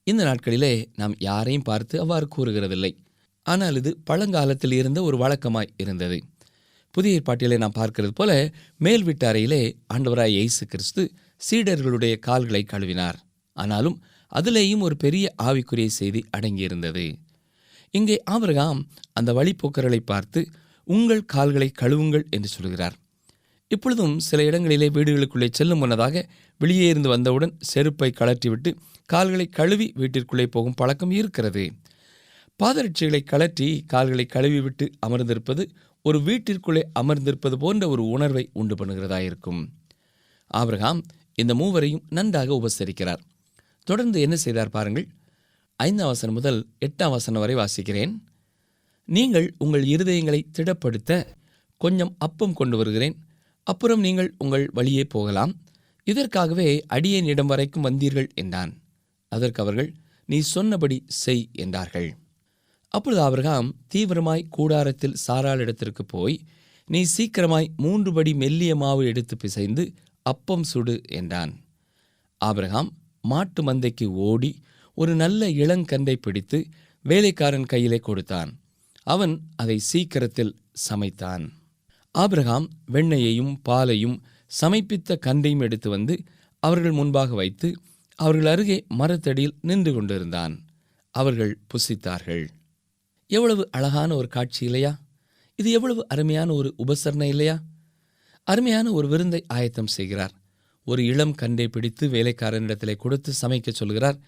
இந்த 0.07 0.23
நாட்களிலே 0.25 0.73
நாம் 0.97 1.15
யாரையும் 1.19 1.67
பார்த்து 1.69 1.95
அவ்வாறு 2.01 2.27
கூறுகிறதில்லை. 2.37 2.93
ஆனால் 3.47 3.77
இது 3.81 3.91
பழங்காலத்தில் 4.05 4.73
இருந்த 4.73 4.99
ஒரு 5.03 5.17
வழக்கமாய் 5.17 5.73
இருந்தது. 5.77 6.19
புதிய 6.97 7.19
ஏற்பாட்டிலே 7.19 7.57
நாம் 7.63 7.79
பார்க்கிறது 7.79 8.13
போல 8.19 8.33
மேல் 8.85 9.05
வீட்டு 9.07 9.25
அறையிலே 9.31 9.63
ஆண்டவராய் 9.95 10.35
இயேசு 10.37 10.65
கிறிஸ்து 10.73 11.03
சீடர்களுடைய 11.41 12.15
கால்களை 12.27 12.63
கழுவினார். 12.73 13.19
ஆனாலும் 13.57 13.97
அதிலேயும் 14.33 14.85
ஒரு 14.87 14.97
பெரிய 15.05 15.27
ஆவிக்குரிய 15.43 15.89
செய்தி 15.99 16.21
அடங்கியிருந்தது. 16.37 17.05
இங்கே 17.95 18.17
ஆபிரகாம் 18.35 18.81
அந்த 19.13 19.31
வழிப்போக்கர்களை 19.39 20.01
பார்த்து 20.13 20.41
உங்கள் 20.87 21.23
கால்களை 21.35 21.69
கழுவுங்கள் 21.81 22.25
என்று 22.37 22.49
சொல்கிறார். 22.55 22.97
இப்பொழுதும் 23.71 24.17
சில 24.27 24.41
இடங்களிலே 24.49 24.89
வீடுகளுக்குள்ளே 24.97 25.49
செல்லும் 25.59 25.81
முன்னதாக 25.83 26.25
வெளியே 26.61 26.87
இருந்து 26.89 27.09
வந்தவுடன் 27.15 27.55
செருப்பை 27.71 28.11
கழற்றிவிட்டு 28.21 28.71
கால்களை 29.13 29.47
கழுவி 29.59 29.87
வீட்டிற்குள்ளே 30.01 30.47
போகும் 30.55 30.79
பழக்கம் 30.81 31.15
இருக்கிறது. 31.21 31.65
பாதரட்சிகளை 32.61 33.21
கழற்றி 33.25 33.67
கால்களை 33.93 34.25
கழுவி 34.35 34.61
விட்டு 34.67 34.85
அமர்ந்திருப்பது 35.07 35.63
ஒரு 36.07 36.19
வீட்டிற்குள்ளே 36.27 36.83
அமர்ந்திருப்பது 37.01 37.57
போன்ற 37.63 37.85
ஒரு 37.89 38.03
உணர்வை 38.09 38.45
உண்டு 38.53 38.75
பண்ணுகிறதா 38.75 39.19
இருக்கும் 39.29 39.61
ஆபிரகாம் 40.61 41.01
இந்த 41.35 41.53
மூவரையும் 41.55 42.05
நன்றாக 42.09 42.51
உபசரிக்கிறார். 42.59 43.23
தொடர்ந்து 43.85 44.19
என்ன 44.21 44.37
செய்தார் 44.37 44.75
பாருங்கள். 44.77 45.07
ஐந்தாம் 45.81 46.11
வசனம் 46.13 46.35
முதல் 46.35 46.61
எட்டாம் 46.87 47.15
வசனம் 47.15 47.43
வரை 47.45 47.55
வாசிக்கிறேன். 47.55 48.13
நீங்கள் 49.09 49.49
உங்கள் 49.59 49.85
இருதயங்களை 49.95 50.41
திடப்படுத்த 50.59 51.11
கொஞ்சம் 51.81 52.13
அப்பம் 52.19 52.55
கொண்டு 52.55 52.77
வருகிறேன். 52.77 53.17
அப்புறம் 53.67 54.01
நீங்கள் 54.01 54.31
உங்கள் 54.39 54.67
வழியே 54.73 55.05
போகலாம். 55.05 55.53
இதற்காகவே 56.07 56.69
அடியேன் 56.97 57.31
இடம் 57.33 57.47
வரைக்கும் 57.47 57.87
வந்தீர்கள் 57.89 58.29
என்றான். 58.35 58.73
அதற்கு 59.33 59.63
அவர்கள் 59.63 59.91
நீ 60.29 60.39
சொன்னபடி 60.55 60.97
செய் 61.23 61.45
என்றார்கள். 61.65 62.09
அப்பொழுது 62.97 63.23
ஆபிரகாம் 63.23 63.69
தீவிரமாய் 63.95 64.51
கூடாரத்தில் 64.57 65.17
சாராளிடத்திற்கு 65.27 66.03
போய் 66.07 66.37
நீ 66.89 67.01
சீக்கிரமாய் 67.17 67.69
மூன்று 67.77 68.11
படி 68.13 68.33
மெல்லிய 68.35 68.73
மாவு 68.77 69.03
எடுத்து 69.07 69.35
பிசைந்து 69.37 69.85
அப்பம் 70.27 70.67
சுடு 70.73 70.95
என்றான். 71.19 71.53
ஆபிரகாம் 72.41 72.91
மாட்டு 73.21 73.61
மந்தைக்கு 73.63 74.07
ஓடி 74.29 74.51
ஒரு 74.99 75.13
நல்ல 75.15 75.49
இளங்கன்றை 75.63 76.17
பிடித்து 76.17 76.59
வேலைக்காரன் 77.05 77.69
கையிலே 77.73 77.99
கொடுத்தான். 77.99 78.51
அவன் 79.07 79.35
அதை 79.57 79.77
சீக்கிரத்தில் 79.91 80.53
சமைத்தான். 80.87 81.45
ஆபிரகாம் 82.15 82.67
வெண்ணெயையும் 82.93 83.55
பாலையும் 83.63 84.17
சமைப்பித்த 84.51 85.19
கன்றையும் 85.27 85.65
எடுத்து 85.67 85.89
வந்து 85.91 86.15
அவர்கள் 86.63 86.95
முன்பாக 86.99 87.35
வைத்து 87.35 87.69
அவர்கள் 88.19 88.51
அருகே 88.53 88.79
மரத்தடியில் 89.01 89.59
நின்று 89.61 89.93
கொண்டிருந்தான். 89.95 90.55
அவர்கள் 91.15 91.53
புசித்தார்கள். 91.71 92.45
எவ்வளவு 93.27 93.69
அழகான 93.71 94.17
ஒரு 94.17 94.29
காட்சி 94.29 94.65
இல்லையா? 94.65 94.99
இது 95.57 95.71
எவ்வளவு 95.71 96.09
அருமையான 96.09 96.53
ஒரு 96.53 96.75
உபசரணை 96.87 97.23
இல்லையா? 97.23 97.63
அருமையான 98.45 98.93
ஒரு 98.93 99.09
விருந்தை 99.09 99.45
ஆயத்தம் 99.49 99.87
செய்கிறார். 99.87 100.33
ஒரு 100.85 101.05
இளம் 101.05 101.35
கண்டை 101.35 101.69
பிடித்து 101.69 102.09
வேலைக்காரனிடத்திலே 102.09 102.97
கொடுத்து 102.97 103.33
சமைக்க 103.43 103.69
சொல்கிறார். 103.71 104.19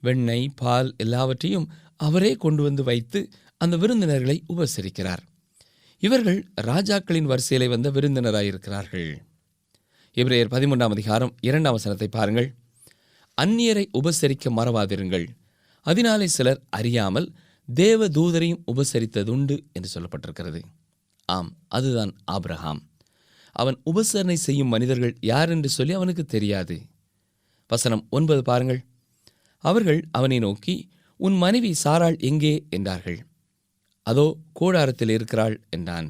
வெண்ணெய் 0.00 0.52
பால் 0.54 0.94
எல்லாவற்றையும் 0.96 1.72
அவரே 1.96 2.34
கொண்டு 2.34 2.62
வந்து 2.62 2.82
வைத்து 2.82 3.28
அந்த 3.56 3.76
விருந்தினர்களை 3.76 4.42
உபசரிக்கிறார். 4.48 5.22
இவர்கள் 5.98 6.46
ராஜாக்களின் 6.60 7.22
வரிசையிலே 7.22 7.68
வந்த 7.68 7.90
விருந்தினராயிருக்கிறார்கள். 7.90 9.16
இப்ரேயர் 10.14 10.50
பதிமூன்றாம் 10.50 10.90
அதிகாரம் 10.90 11.34
இரண்டாம் 11.40 11.72
வசனத்தை 11.72 12.08
பாருங்கள். 12.08 12.54
அந்நியரை 13.42 13.86
உபசரிக்க 13.92 14.50
மறவாதிருங்கள். 14.56 15.26
அதனாலே 15.82 16.26
சிலர் 16.26 16.62
அறியாமல் 16.70 17.32
தேவ 17.74 18.06
தூதரையும் 18.08 18.62
உபசரித்ததுண்டு 18.66 19.56
என்று 19.72 19.88
சொல்லப்பட்டிருக்கிறது. 19.94 20.60
ஆம் 21.28 21.56
அதுதான் 21.68 22.12
ஆப்ரஹாம் 22.32 22.80
அவன் 23.52 23.76
உபசரணை 23.90 24.32
செய்யும் 24.32 24.68
மனிதர்கள் 24.68 25.14
யார் 25.20 25.50
என்று 25.50 25.68
சொல்லி 25.68 25.92
அவனுக்கு 25.92 26.24
தெரியாது. 26.24 26.76
வசனம் 27.66 28.06
ஒன்பது 28.10 28.42
பாருங்கள். 28.42 28.80
அவர்கள் 29.58 30.00
அவனை 30.10 30.38
நோக்கி 30.38 30.90
உன் 31.16 31.36
மனைவி 31.36 31.74
சாராள் 31.84 32.18
எங்கே? 32.18 32.66
என்றார்கள். 32.70 33.18
அதோ 34.02 34.36
கூடாரத்தில் 34.52 35.08
இருக்கிறாள் 35.08 35.60
என்றான். 35.70 36.08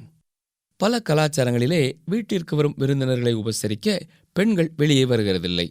பல 0.76 1.00
கலாச்சாரங்களிலே 1.10 1.82
வீட்டிற்கு 2.04 2.56
வரும் 2.56 2.76
விருந்தினர்களை 2.76 3.34
உபசரிக்க 3.34 4.00
பெண்கள் 4.32 4.70
வெளியே 4.76 5.04
வருகிறதில்லை. 5.04 5.68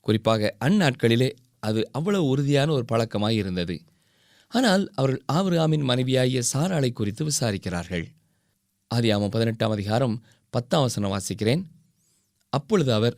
குறிப்பாக 0.00 0.56
அந்நாட்களிலே 0.64 1.30
அது 1.58 1.88
அவ்வளவு 1.92 2.24
உறுதியான 2.26 2.72
ஒரு 2.72 2.84
பழக்கமாய் 2.92 3.36
இருந்தது 3.36 3.76
ஆனால் 4.52 4.84
அவர்கள் 4.94 5.22
ஆபிரகாமின் 5.32 5.84
மனைவியாகிய 5.90 6.40
சாராளை 6.52 6.92
குறித்து 6.92 7.22
விசாரிக்கிறார்கள். 7.24 8.04
ஆதியாமம் 8.90 9.30
பதினெட்டாம் 9.30 9.70
அதிகாரம் 9.70 10.16
பத்தாம் 10.50 10.82
வசனம் 10.82 11.12
வாசிக்கிறேன். 11.12 11.62
அப்பொழுது 12.52 12.90
அவர் 12.92 13.16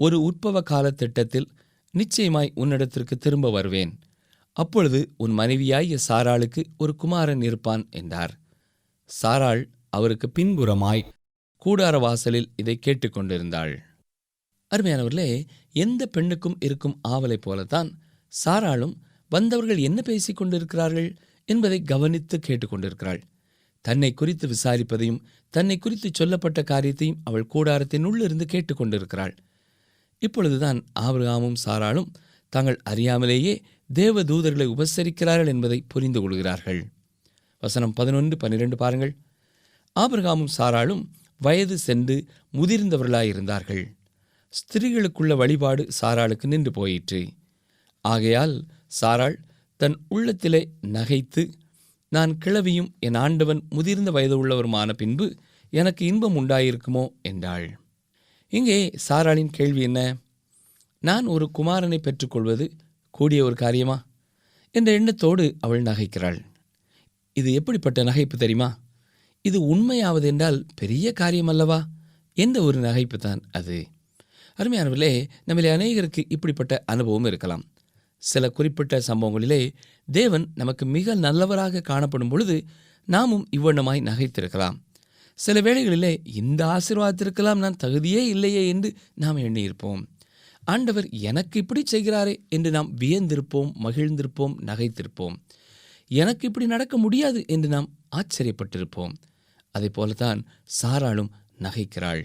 ஒரு 0.00 0.16
உட்பவ 0.22 0.62
கால 0.62 0.90
திட்டத்தில் 0.90 1.48
நிச்சயமாய் 1.94 2.52
உன்னிடத்திற்கு 2.56 3.14
திரும்ப 3.16 3.50
வருவேன். 3.50 3.92
அப்பொழுது 4.56 5.00
உன் 5.16 5.30
மனைவியாகிய 5.30 5.96
சாராளுக்கு 6.08 6.62
ஒரு 6.76 6.92
குமாரன் 6.96 7.42
இருப்பான் 7.42 7.84
என்றார். 7.90 8.34
சாராள் 9.10 9.62
அவருக்கு 9.88 10.26
பின்புறமாய் 10.38 11.06
கூடார 11.62 11.96
வாசலில் 11.98 12.52
இதை 12.56 12.74
கேட்டுக்கொண்டிருந்தாள் 12.86 13.74
அருமையானவர்களே 14.70 15.28
எந்த 15.74 16.02
பெண்ணுக்கும் 16.06 16.56
இருக்கும் 16.60 16.98
ஆவலைப் 17.08 17.42
போலத்தான் 17.42 17.90
சாராளும் 18.32 18.94
வந்தவர்கள் 19.28 19.78
என்ன 19.78 20.02
பேசிக் 20.02 20.36
கொண்டிருக்கிறார்கள் 20.36 21.16
என்பதை 21.44 21.82
கவனித்து 21.82 22.40
கேட்டுக்கொண்டிருக்கிறாள். 22.46 23.22
தன்னை 23.80 24.14
குறித்து 24.14 24.48
விசாரிப்பதையும் 24.48 25.22
தன்னை 25.50 25.78
குறித்து 25.78 26.10
சொல்லப்பட்ட 26.12 26.62
காரியத்தையும் 26.62 27.20
அவள் 27.24 27.46
கூடாரத்தின் 27.54 28.04
உள்ளிருந்து 28.04 28.44
கேட்டுக்கொண்டிருக்கிறாள். 28.44 29.36
இப்பொழுதுதான் 30.18 30.86
ஆபிரகாமும் 31.00 31.54
சாராளும் 31.64 32.12
தாங்கள் 32.48 32.80
அறியாமலேயே 32.90 33.62
தேவ 33.92 34.22
தூதர்களை 34.22 34.66
உபசரிக்கிறார்கள் 34.66 35.46
என்பதை 35.46 35.84
புரிந்து 35.88 36.20
கொள்கிறார்கள். 36.20 36.86
வசனம் 37.60 37.92
பதினொன்று 37.92 38.36
பன்னிரெண்டு 38.36 38.76
பாருங்கள். 38.76 39.16
ஆபிரகாமும் 40.00 40.54
சாராளும் 40.58 41.08
வயது 41.38 41.78
சென்று 41.78 42.26
முதிர்ந்தவர்களாயிருந்தார்கள். 42.52 43.84
ஸ்திரீகளுக்குள்ள 44.54 45.36
வழிபாடு 45.36 45.88
சாராளுக்கு 46.02 46.46
நின்று 46.46 46.70
போயிற்று. 46.70 47.28
ஆகையால் 48.00 48.64
சாராள் 49.00 49.34
தன் 49.76 49.98
உள்ளத்திலே 50.08 50.68
நகைத்து 50.82 51.52
நான் 52.08 52.38
கிழவியும் 52.44 52.94
என் 52.98 53.14
ஆண்டவன் 53.14 53.62
முதிர்ந்த 53.70 54.10
வயது 54.10 54.46
உள்ளவருமான 54.46 54.92
பின்பு 54.92 55.34
எனக்கு 55.70 56.06
இன்பம் 56.06 56.36
உண்டாயிருக்குமோ? 56.36 57.12
என்றாள். 57.22 57.80
இங்கே 58.48 58.90
சாராளின் 59.08 59.48
கேள்வி 59.50 59.80
என்ன? 59.80 60.16
நான் 61.00 61.26
ஒரு 61.26 61.50
குமாரனை 61.58 61.98
பெற்றுக்கொள்வது 61.98 62.70
கூடிய 63.10 63.44
ஒரு 63.44 63.54
காரியமா? 63.54 64.06
என்ற 64.70 64.92
எண்ணத்தோடு 64.92 65.56
அவள் 65.60 65.82
நகைக்கிறாள். 65.82 66.44
இது 67.32 67.52
எப்படிப்பட்ட 67.52 68.04
நகைப்பு 68.04 68.36
தெரியுமா? 68.38 68.78
இது 69.42 69.76
உண்மையாவது 69.76 70.22
என்றால் 70.22 70.66
பெரிய 70.76 71.12
காரியம் 71.12 71.46
அல்லவா? 71.46 71.86
எந்த 72.34 72.62
ஒரு 72.62 72.80
நகைப்பு 72.80 73.16
தான் 73.18 73.42
அது? 73.52 73.86
அருமையானவர்களே 74.58 75.28
நம்மிலே 75.46 75.70
அநேகருக்கு 75.76 76.24
இப்படிப்பட்ட 76.28 76.82
அனுபவம் 76.86 77.24
இருக்கலாம். 77.24 77.64
சில 78.24 78.48
குறிப்பிட்ட 78.48 79.02
சம்பவங்களிலே 79.06 79.72
தேவன் 80.12 80.44
நமக்கு 80.54 80.86
மிக 80.86 81.14
நல்லவராக 81.14 81.80
காணப்படும் 81.80 82.28
பொழுது 82.28 82.64
நாமும் 83.06 83.48
இவ்வண்ணமாய் 83.56 84.06
நகைத்திருக்கலாம். 84.08 84.76
சில 85.38 85.60
வேளைகளிலே 85.60 86.12
இந்த 86.34 86.60
ஆசீர்வாதத்திற்கெல்லாம் 86.66 87.62
நான் 87.64 87.80
தகுதியே 87.82 88.22
இல்லையே 88.26 88.68
என்று 88.68 88.94
நாம் 89.14 89.36
எண்ணியிருப்போம். 89.36 90.02
ஆண்டவர் 90.64 91.08
எனக்கு 91.08 91.58
இப்படி 91.58 91.82
செய்கிறாரே 91.90 92.34
என்று 92.48 92.70
நாம் 92.70 92.90
வியந்திருப்போம் 93.00 93.72
மகிழ்ந்திருப்போம் 93.82 94.54
நகைத்திருப்போம். 94.60 95.36
எனக்கு 96.10 96.46
இப்படி 96.46 96.66
நடக்க 96.66 96.96
முடியாது 96.96 97.44
என்று 97.46 97.68
நாம் 97.68 97.88
ஆச்சரியப்பட்டிருப்போம். 98.16 99.14
அதை 99.70 99.88
போலத்தான் 99.88 100.40
சாராளும் 100.82 101.30
நகைக்கிறாள். 101.58 102.22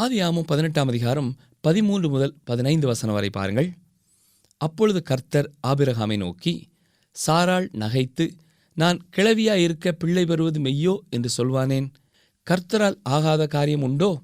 ஆதியாமம் 0.00 0.50
பதினெட்டாம் 0.52 0.88
அதிகாரம் 0.88 1.36
பதிமூன்று 1.60 2.08
முதல் 2.08 2.36
பதினைந்து 2.44 2.86
வசனம் 2.86 3.14
வரை 3.14 3.30
பாருங்கள். 3.30 3.72
அப்பொழுது 4.56 5.02
கர்த்தர் 5.02 5.52
ஆபிரகாமை 5.66 6.16
நோக்கி 6.16 6.72
சாராள் 7.26 7.68
நகைத்து 7.72 8.30
நான் 8.74 9.06
கிளவியாயிருக்க 9.16 9.88
பிள்ளை 9.92 10.24
பெறுவது 10.24 10.60
மெய்யோ? 10.60 10.98
என்று 11.10 11.30
சொல்வானேன். 11.36 11.92
கர்த்தரால் 12.50 12.96
ஆகாத 13.02 13.46
காரியம் 13.46 13.82
உண்டோ? 13.82 14.20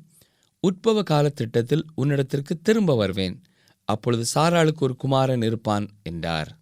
உட்பவ 0.61 1.03
கால 1.03 1.29
திட்டத்தில் 1.29 1.85
உன்னிடத்திற்கு 1.97 2.61
திரும்ப 2.63 2.97
வருவேன். 2.97 3.43
அப்பொழுது 3.85 4.25
சாராளுக்கு 4.35 4.79
ஒரு 4.79 4.97
குமாரன் 4.97 5.43
இருப்பான் 5.43 5.91
என்றார். 6.03 6.59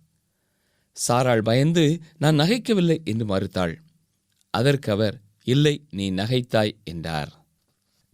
சாராள் 1.08 1.42
பயந்து 1.42 2.00
நான் 2.18 2.38
நகைக்கவில்லை 2.38 3.02
என்று 3.04 3.24
மறுத்தாள். 3.24 3.74
அதற்கு 4.50 4.92
அவர் 4.92 5.20
இல்லை 5.44 5.84
நீ 5.90 6.10
நகைத்தாய் 6.10 6.74
என்றார். 6.84 7.46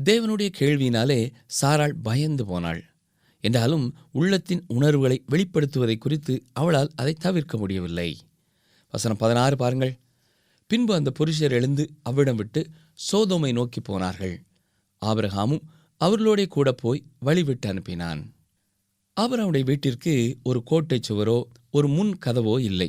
தேவனுடைய 0.04 0.52
கேள்வியினாலே 0.58 1.32
சாராள் 1.62 1.94
பயந்து 2.02 2.44
போனாள். 2.44 2.93
என்றாலும் 3.46 3.86
உள்ளத்தின் 4.18 4.62
உணர்வுகளை 4.76 5.16
வெளிப்படுத்துவதை 5.32 5.96
குறித்து 5.98 6.34
அவளால் 6.52 6.90
அதை 7.00 7.14
தவிர்க்க 7.24 7.54
முடியவில்லை. 7.58 8.08
வசனம் 8.94 9.20
பதினாறு 9.22 9.56
பாருங்கள். 9.62 9.94
பின்பு 10.70 10.92
அந்த 10.94 11.10
புருஷர் 11.18 11.54
எழுந்து 11.58 11.84
அவ்விடம் 12.08 12.38
விட்டு 12.40 12.60
சோதோமை 13.08 13.50
நோக்கி 13.52 13.80
போனார்கள். 13.80 14.36
ஆபிரகாமும் 15.02 15.64
அவர்களோடே 16.00 16.46
கூட 16.46 16.68
போய் 16.82 17.04
வழிவிட்டு 17.26 17.66
அனுப்பினான். 17.72 18.22
ஆபிரகாமுடைய 19.16 19.64
வீட்டிற்கு 19.70 20.14
ஒரு 20.42 20.60
கோட்டை 20.70 20.98
சுவரோ 21.08 21.38
ஒரு 21.70 21.88
முன் 21.88 22.12
கதவோ 22.26 22.54
இல்லை. 22.70 22.88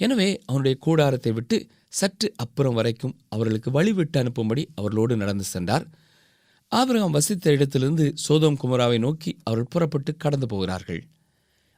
எனவே 0.00 0.28
அவனுடைய 0.46 0.74
கூடாரத்தை 0.86 1.32
விட்டு 1.32 1.56
சற்று 1.98 2.28
அப்புறம் 2.36 2.76
வரைக்கும் 2.78 3.14
அவர்களுக்கு 3.34 3.70
வழிவிட்டு 3.70 4.16
அனுப்பும்படி 4.22 4.62
அவர்களோடு 4.74 5.14
நடந்து 5.16 5.46
சென்றார். 5.54 5.86
ஆபிரகாம் 6.72 7.10
வசித்த 7.10 7.52
இடத்திலிருந்து 7.52 8.14
சோதோம் 8.28 8.58
குமராவை 8.62 8.98
நோக்கி 8.98 9.30
அவர்கள் 9.44 9.70
புறப்பட்டு 9.70 10.16
கடந்து 10.16 10.46
போகிறார்கள். 10.46 11.00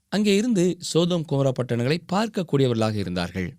அங்கே 0.08 0.36
இருந்து 0.36 0.78
சோதோம் 0.92 1.26
குமரா 1.30 1.50
பட்டணங்களை 1.50 1.98
பார்க்கக்கூடியவர்களாக 2.12 2.94
இருந்தார்கள். 2.94 3.54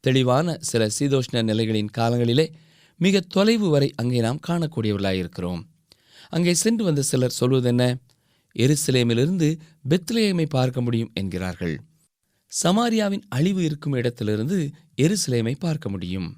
தெளிவான 0.00 0.56
சில 0.60 0.88
சீதோஷ்ண 0.98 1.42
நிலைகளின் 1.42 1.90
காலங்களிலே 1.98 2.46
மிக 2.96 3.20
தொலைவு 3.20 3.68
வரை 3.68 3.92
அங்கே 3.96 4.20
நாம் 4.20 4.40
காணக்கூடியவர்களாக 4.48 5.12
இருக்கிறோம். 5.12 5.62
அங்கே 6.30 6.54
சென்று 6.54 6.84
வந்த 6.84 7.02
சிலர் 7.02 7.38
சொல்வதென்ன? 7.40 7.82
எருசலேமிலிருந்து 8.56 9.48
பெத்லேயமை 9.88 10.46
பார்க்க 10.48 10.80
முடியும் 10.80 11.10
என்கிறார்கள். 11.14 11.76
சமாரியாவின் 12.52 13.24
அழிவு 13.28 13.64
இருக்கும் 13.64 13.92
இடத்திலிருந்து 13.92 14.58
எருசலேமை 14.96 15.54
பார்க்க 15.58 15.88
முடியும். 15.88 16.28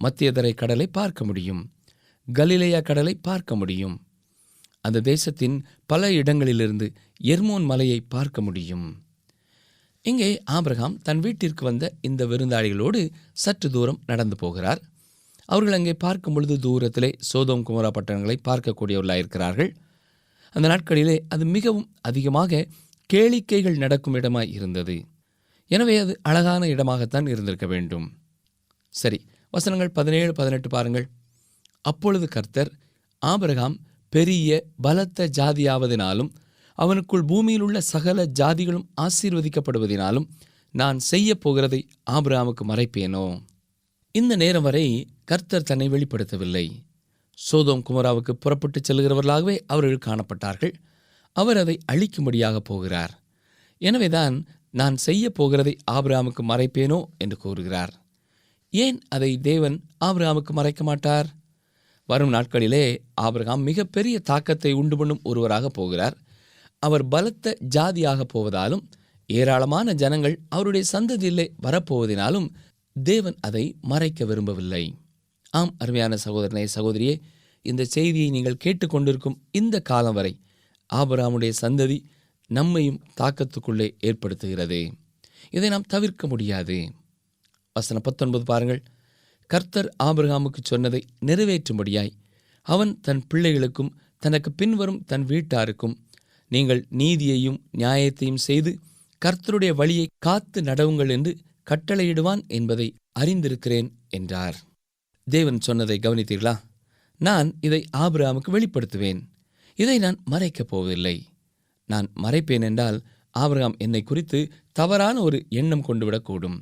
மத்தியதரை 0.00 0.54
கடலை 0.54 0.86
பார்க்க 0.86 1.24
முடியும். 1.24 1.62
கலிலேயா 2.38 2.80
கடலை 2.80 3.14
பார்க்க 3.28 3.56
முடியும். 3.56 3.96
அந்த 4.86 5.02
தேசத்தின் 5.10 5.56
பல 5.86 6.10
இடங்களிலிருந்து 6.12 6.86
எர்மோன் 7.24 7.64
மலையை 7.70 8.00
பார்க்க 8.14 8.40
முடியும். 8.40 8.86
இங்கே 10.04 10.28
ஆபிரகாம் 10.56 10.94
தன் 11.06 11.18
வீட்டிற்கு 11.18 11.64
வந்த 11.64 11.84
இந்த 12.00 12.26
விருந்தாளிகளோடு 12.26 13.00
சற்று 13.42 13.70
தூரம் 13.70 14.00
நடந்து 14.06 14.36
போகிறார். 14.36 14.80
அவர்கள் 15.44 15.76
அங்கே 15.78 15.94
பார்க்கும் 15.94 16.34
பொழுது 16.34 16.56
தூரத்திலே 16.66 17.10
சோதோம் 17.30 17.64
குமரா 17.68 17.90
பட்டணங்களை 17.96 18.36
பார்க்கக்கூடியவர்களாயிருக்கிறார்கள். 18.48 19.70
அந்த 20.54 20.66
நாட்களிலே 20.68 21.16
அது 21.28 21.44
மிகவும் 21.44 21.88
அதிகமாக 22.00 22.66
கேளிக்கைகள் 23.10 23.76
நடக்கும் 23.76 24.14
இடமாய் 24.14 24.52
இருந்தது. 24.58 24.96
எனவே 25.70 25.94
அது 25.98 26.12
அழகான 26.22 26.66
இடமாகத்தான் 26.66 27.28
இருந்திருக்க 27.28 27.66
வேண்டும். 27.66 28.06
சரி 28.94 29.18
வசனங்கள் 29.54 29.96
பதினேழு 29.98 30.32
பதினெட்டு 30.32 30.68
பாருங்கள். 30.68 31.06
அப்பொழுது 31.80 32.28
கர்த்தர் 32.28 32.72
ஆபிரகாம் 33.18 33.76
பெரிய 34.08 34.64
பலத்த 34.76 35.30
ஜாதியாவதினாலும் 35.38 36.30
அவனுக்குள் 36.78 37.26
பூமியில் 37.26 37.60
உள்ள 37.60 37.80
சகல 37.80 38.26
ஜாதிகளும் 38.40 38.86
ஆசீர்வதிக்கப்படுவதினாலும் 39.00 40.28
நான் 40.72 40.98
செய்ய 40.98 41.38
போகிறதை 41.44 41.82
ஆபிரகாமுக்கு 42.10 42.64
மறைப்பேனோ? 42.68 43.42
இந்த 44.12 44.36
நேரம் 44.36 44.62
வரை 44.62 45.08
கர்த்தர் 45.24 45.62
தன்னை 45.62 45.88
வெளிப்படுத்தவில்லை. 45.88 46.70
சோதோம் 47.34 47.82
குமராவுக்கு 47.90 48.30
புறப்பட்டுச் 48.30 48.92
செல்கிறவர்களாகவே 48.92 49.58
அவர்கள் 49.66 50.04
காணப்பட்டார்கள். 50.06 50.72
அவர் 51.32 51.56
அதை 51.56 51.78
அழிக்கும்படியாக 51.92 52.56
போகிறார். 52.56 53.22
எனவேதான் 53.78 54.46
நான் 54.70 54.96
செய்ய 54.96 55.32
போகிறதை 55.38 55.74
ஆபிரகாமுக்கு 55.90 56.42
மறைப்பேனோ 56.42 57.04
என்று 57.18 57.36
கூறுகிறார். 57.36 57.92
ஏன் 58.70 59.00
அதை 59.08 59.38
தேவன் 59.38 59.84
ஆபிரகாமுக்கு 60.04 60.50
மறைக்க 60.50 60.84
மாட்டார்? 60.84 61.39
வரும் 62.10 62.32
நாட்களிலே 62.34 62.84
ஆபிரகாம் 63.24 63.66
மிகப்பெரிய 63.68 64.16
தாக்கத்தை 64.30 64.72
உண்டு 64.80 64.96
பண்ணும் 64.96 65.20
ஒருவராக 65.22 65.68
போகிறார். 65.78 66.16
அவர் 66.82 67.04
பலத்த 67.08 67.56
ஜாதியாக 67.74 68.26
போவதாலும் 68.34 68.84
ஏராளமான 69.30 69.92
ஜனங்கள் 70.02 70.36
அவருடைய 70.48 70.84
சந்ததியிலே 70.92 71.46
வரப்போவதினாலும் 71.62 72.48
தேவன் 72.96 73.36
அதை 73.40 73.64
மறைக்க 73.90 74.24
விரும்பவில்லை. 74.24 74.84
ஆம் 75.58 75.72
அருமையான 75.82 76.14
சகோதரனே 76.24 76.64
சகோதரியே 76.76 77.14
இந்த 77.64 77.82
செய்தியை 77.94 78.28
நீங்கள் 78.36 78.62
கேட்டுக்கொண்டிருக்கும் 78.64 79.38
இந்த 79.50 79.76
காலம் 79.90 80.16
வரை 80.18 80.32
ஆபிரகாமுடைய 80.90 81.52
சந்ததி 81.62 81.98
நம்மையும் 82.50 83.00
தாக்கத்துக்குள்ளே 83.20 83.88
ஏற்படுத்துகிறது. 84.08 84.80
இதை 85.56 85.68
நாம் 85.68 85.90
தவிர்க்க 85.94 86.24
முடியாது. 86.26 86.76
வசனம் 87.76 88.06
பத்தொன்பது 88.06 88.44
பாருங்கள். 88.44 88.82
கர்த்தர் 89.50 89.94
ஆபிரகாமுக்கு 90.04 90.60
சொன்னதை 90.62 91.04
நிறைவேற்றும்படியாய் 91.26 92.12
அவன் 92.62 93.00
தன் 93.00 93.22
பிள்ளைகளுக்கும் 93.34 93.90
தனக்கு 94.18 94.52
பின்வரும் 94.52 95.04
தன் 95.04 95.24
வீட்டாருக்கும் 95.26 95.94
நீங்கள் 96.48 96.86
நீதியையும் 96.90 97.58
நியாயத்தையும் 97.78 98.42
செய்து 98.48 98.78
கர்த்தருடைய 99.24 99.74
வழியை 99.74 100.06
காத்து 100.18 100.62
நடவுங்கள் 100.62 101.10
என்று 101.10 101.38
கட்டளையிடுவான் 101.70 102.46
என்பதை 102.46 102.94
அறிந்திருக்கிறேன் 103.20 103.90
என்றார். 104.08 104.56
தேவன் 105.24 105.60
சொன்னதை 105.60 105.98
கவனித்தீர்களா? 106.02 106.54
நான் 107.18 107.54
இதை 107.60 107.84
ஆபிரகாமுக்கு 107.96 108.50
வெளிப்படுத்துவேன். 108.50 109.20
இதை 109.78 109.98
நான் 109.98 110.18
மறைக்கப் 110.24 110.68
போவதில்லை. 110.68 111.26
நான் 111.86 112.08
மறைப்பேன் 112.22 112.62
என்றால் 112.62 113.02
ஆபிரகாம் 113.30 113.76
என்னை 113.78 114.02
குறித்து 114.02 114.52
தவறான 114.72 115.20
ஒரு 115.20 115.46
எண்ணம் 115.48 115.86
கொண்டுவிடக்கூடும். 115.88 116.58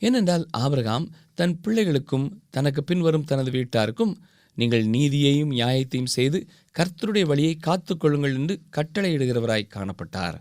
ஏனென்றால் 0.00 0.44
ஆபிரகாம் 0.50 1.06
தன் 1.34 1.54
பிள்ளைகளுக்கும் 1.64 2.26
தனக்கு 2.50 2.84
பின்வரும் 2.84 3.24
தனது 3.24 3.50
வீட்டாருக்கும் 3.50 4.12
நீங்கள் 4.56 4.84
நீதியையும் 4.86 5.52
நியாயத்தையும் 5.52 6.12
செய்து 6.16 6.38
கர்த்தருடைய 6.74 7.24
வழியை 7.26 7.54
காத்துக்கொள்ளுங்கள் 7.66 8.34
என்று 8.34 8.54
கட்டளையிடுகிறவராய் 8.76 9.72
காணப்பட்டார். 9.74 10.36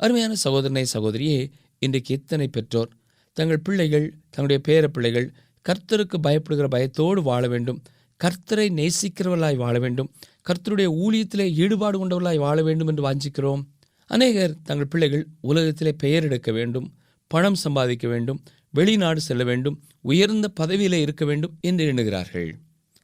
அருமையான 0.00 0.34
சகோதரனை 0.34 0.84
சகோதரியே 0.94 1.38
இன்றைக்கு 1.78 2.14
எத்தனை 2.14 2.46
பெற்றோர்? 2.48 2.90
தங்கள் 3.36 3.64
பிள்ளைகள் 3.66 4.06
தங்களுடைய 4.30 4.60
பேர 4.68 4.86
பிள்ளைகள் 4.86 5.28
கர்த்தருக்கு 5.66 6.16
பயப்படுகிற 6.26 6.64
பயத்தோடு 6.64 7.20
வாழ 7.22 7.48
வேண்டும். 7.48 7.78
கர்த்தரை 8.20 8.66
நேசிக்கிறவர்களாய் 8.78 9.56
வாழ 9.56 9.78
வேண்டும். 9.78 10.10
கர்த்தருடைய 10.48 10.88
ஊழியத்திலே 11.02 11.46
ஈடுபாடு 11.54 11.96
கொண்டவர்களாய் 11.98 12.42
வாழ 12.46 12.62
வேண்டும் 12.62 12.86
என்று 12.86 13.04
வாஞ்சிக்கிறோம். 13.06 13.62
அநேகர் 14.10 14.54
தங்கள் 14.62 14.90
பிள்ளைகள் 14.92 15.24
உலகத்திலே 15.40 15.92
பெயர் 15.92 16.24
எடுக்க 16.24 16.50
வேண்டும் 16.52 16.88
பணம் 17.30 17.54
சம்பாதிக்க 17.54 18.06
வேண்டும் 18.08 18.40
வெளிநாடு 18.74 19.20
செல்ல 19.20 19.42
வேண்டும் 19.44 19.76
உயர்ந்த 20.10 20.46
பதவியிலே 20.60 20.98
இருக்க 21.04 21.24
வேண்டும் 21.24 21.54
என்று 21.60 21.84
எண்ணுகிறார்கள். 21.90 22.50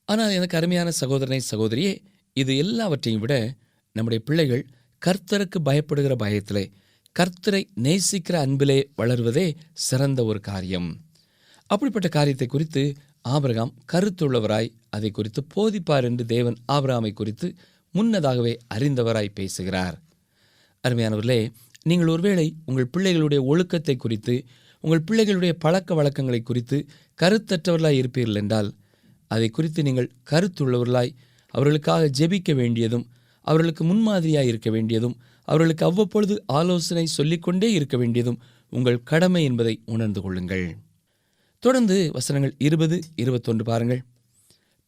ஆனால் 0.08 0.34
எனக்கு 0.38 0.56
அருமையான 0.56 0.90
சகோதரனை 1.00 1.40
சகோதரியே 1.50 1.92
இது 2.36 2.52
எல்லாவற்றையும் 2.56 3.22
விட 3.24 3.34
நம்முடைய 3.96 4.20
பிள்ளைகள் 4.28 4.64
கர்த்தருக்கு 5.02 5.58
பயப்படுகிற 5.68 6.14
பயத்திலே 6.24 6.64
கர்த்தரை 7.16 7.60
நேசிக்கிற 7.84 8.36
அன்பிலே 8.46 8.78
வளர்வதே 8.96 9.46
சிறந்த 9.86 10.20
ஒரு 10.24 10.40
காரியம். 10.40 10.88
அப்படிப்பட்ட 11.70 12.08
காரியத்தை 12.08 12.48
குறித்து 12.48 12.82
ஆபிரகாம் 13.34 13.72
கருத்துள்ளவராய் 13.92 14.70
அதை 14.96 15.10
குறித்து 15.10 15.40
போதிப்பார் 15.54 16.06
என்று 16.10 16.24
தேவன் 16.34 16.56
ஆபிரகாமை 16.72 17.12
குறித்து 17.12 17.48
முன்னதாகவே 17.94 18.52
அறிந்தவராய் 18.74 19.36
பேசுகிறார். 19.38 19.96
அருமையானவர்களே 20.84 21.40
நீங்கள் 21.82 22.12
ஒருவேளை 22.14 22.46
உங்கள் 22.66 22.92
பிள்ளைகளுடைய 22.94 23.40
ஒழுக்கத்தை 23.52 23.96
குறித்து 23.96 24.34
உங்கள் 24.84 25.06
பிள்ளைகளுடைய 25.08 25.52
பழக்க 25.58 25.94
வழக்கங்களை 25.94 26.42
குறித்து 26.42 26.76
கருத்தற்றவர்களாய் 27.18 27.98
இருப்பீர்கள் 28.00 28.34
என்றால் 28.34 28.68
அதை 29.30 29.48
குறித்து 29.50 29.82
நீங்கள் 29.82 30.10
கருத்துள்ளவர்களாய் 30.30 31.14
அவர்களுக்காக 31.54 32.10
ஜெபிக்க 32.18 32.54
வேண்டியதும் 32.54 33.06
அவர்களுக்கு 33.46 33.84
முன்மாதிரியாக 33.84 34.46
இருக்க 34.46 34.70
வேண்டியதும் 34.70 35.16
அவர்களுக்கு 35.44 35.84
அவ்வப்பொழுது 35.84 36.34
ஆலோசனை 36.46 37.06
சொல்லிக்கொண்டே 37.06 37.72
இருக்க 37.72 37.96
வேண்டியதும் 37.96 38.38
உங்கள் 38.72 39.02
கடமை 39.02 39.44
என்பதை 39.44 39.74
உணர்ந்து 39.84 40.20
கொள்ளுங்கள். 40.20 40.66
தொடர்ந்து 41.62 42.10
வசனங்கள் 42.12 42.54
இருபது 42.58 42.96
இருபத்தொன்று 43.16 43.64
பாருங்கள். 43.64 44.02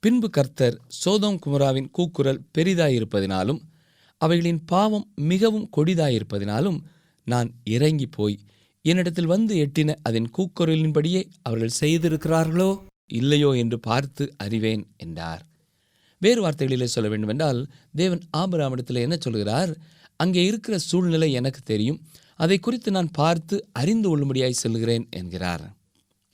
பின்பு 0.03 0.31
கர்த்தர் 0.31 0.77
சோதோம் 1.05 1.39
குமராவின் 1.47 1.89
கூக்குரல் 1.91 2.45
பெரிதாயிருப்பதினாலும் 2.59 3.61
அவைகளின் 4.21 4.61
பாவம் 4.65 5.07
மிகவும் 5.15 5.71
கொடிதாயிருப்பதினாலும் 5.77 6.79
நான் 7.27 7.51
இறங்கி 7.65 8.07
போய் 8.07 8.37
என்னிடத்தில் 8.85 9.27
வந்து 9.27 9.55
எட்டின 9.65 9.97
அதன் 10.03 10.29
கூக்குரலின்படியே 10.37 11.21
அவர்கள் 11.43 11.79
செய்திருக்கிறார்களோ 11.81 12.71
இல்லையோ 13.07 13.51
என்று 13.53 13.79
பார்த்து 13.81 14.25
அறிவேன் 14.37 14.85
என்றார். 14.97 15.43
வேறு 16.19 16.41
வார்த்தைகளிலே 16.45 16.85
சொல்ல 16.85 17.09
வேண்டுமென்றால் 17.09 17.61
தேவன் 17.95 18.23
ஆபராமிடத்தில் 18.37 19.03
என்ன 19.03 19.17
சொல்கிறார்? 19.21 19.71
அங்கே 20.17 20.45
இருக்கிற 20.45 20.79
சூழ்நிலை 20.79 21.33
எனக்கு 21.33 21.61
தெரியும். 21.63 22.01
அதை 22.37 22.59
குறித்து 22.59 22.91
நான் 22.91 23.11
பார்த்து 23.11 23.57
அறிந்து 23.73 24.09
கொள்ளும்படியாய் 24.09 24.61
செல்கிறேன் 24.63 25.07
என்கிறார். 25.11 25.65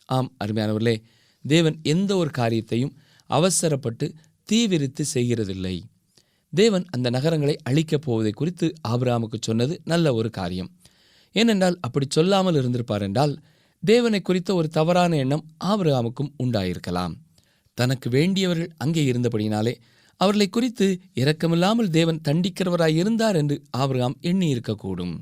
ஆம் 0.08 0.30
அருமையானவர்களே 0.44 0.96
தேவன் 1.44 1.76
எந்த 1.82 2.16
ஒரு 2.16 2.30
காரியத்தையும் 2.30 2.96
அவசரப்பட்டு 3.30 4.06
தீவிரித்து 4.48 5.04
செய்கிறதில்லை. 5.14 5.76
தேவன் 6.52 6.84
அந்த 6.90 7.10
நகரங்களை 7.10 7.56
அழிக்கப் 7.62 8.04
போவதை 8.04 8.32
குறித்து 8.32 8.66
ஆபிராமுக்கு 8.88 9.38
சொன்னது 9.40 9.80
நல்ல 9.84 10.14
ஒரு 10.14 10.30
காரியம். 10.30 10.70
ஏனென்றால் 11.40 11.76
அப்படி 11.80 12.06
சொல்லாமல் 12.08 12.58
இருந்திருப்பார் 12.60 13.04
என்றால் 13.08 13.34
தேவனை 13.82 14.20
குறித்த 14.22 14.50
ஒரு 14.54 14.68
தவறான 14.68 15.16
எண்ணம் 15.16 15.44
ஆபிரகாமுக்கும் 15.64 16.32
உண்டாயிருக்கலாம். 16.42 17.14
தனக்கு 17.78 18.08
வேண்டியவர்கள் 18.10 18.70
அங்கே 18.76 19.02
இருந்தபடினாலே 19.12 19.74
அவர்களை 20.20 20.46
குறித்து 20.48 20.86
இரக்கமில்லாமல் 21.14 21.88
தேவன் 21.88 22.20
தண்டிக்கிறவராய் 22.28 22.98
இருந்தார் 23.00 23.36
என்று 23.36 23.56
ஆபிரகாம் 23.80 24.16
எண்ணி 24.20 24.46
இருக்கக்கூடும் 24.54 25.14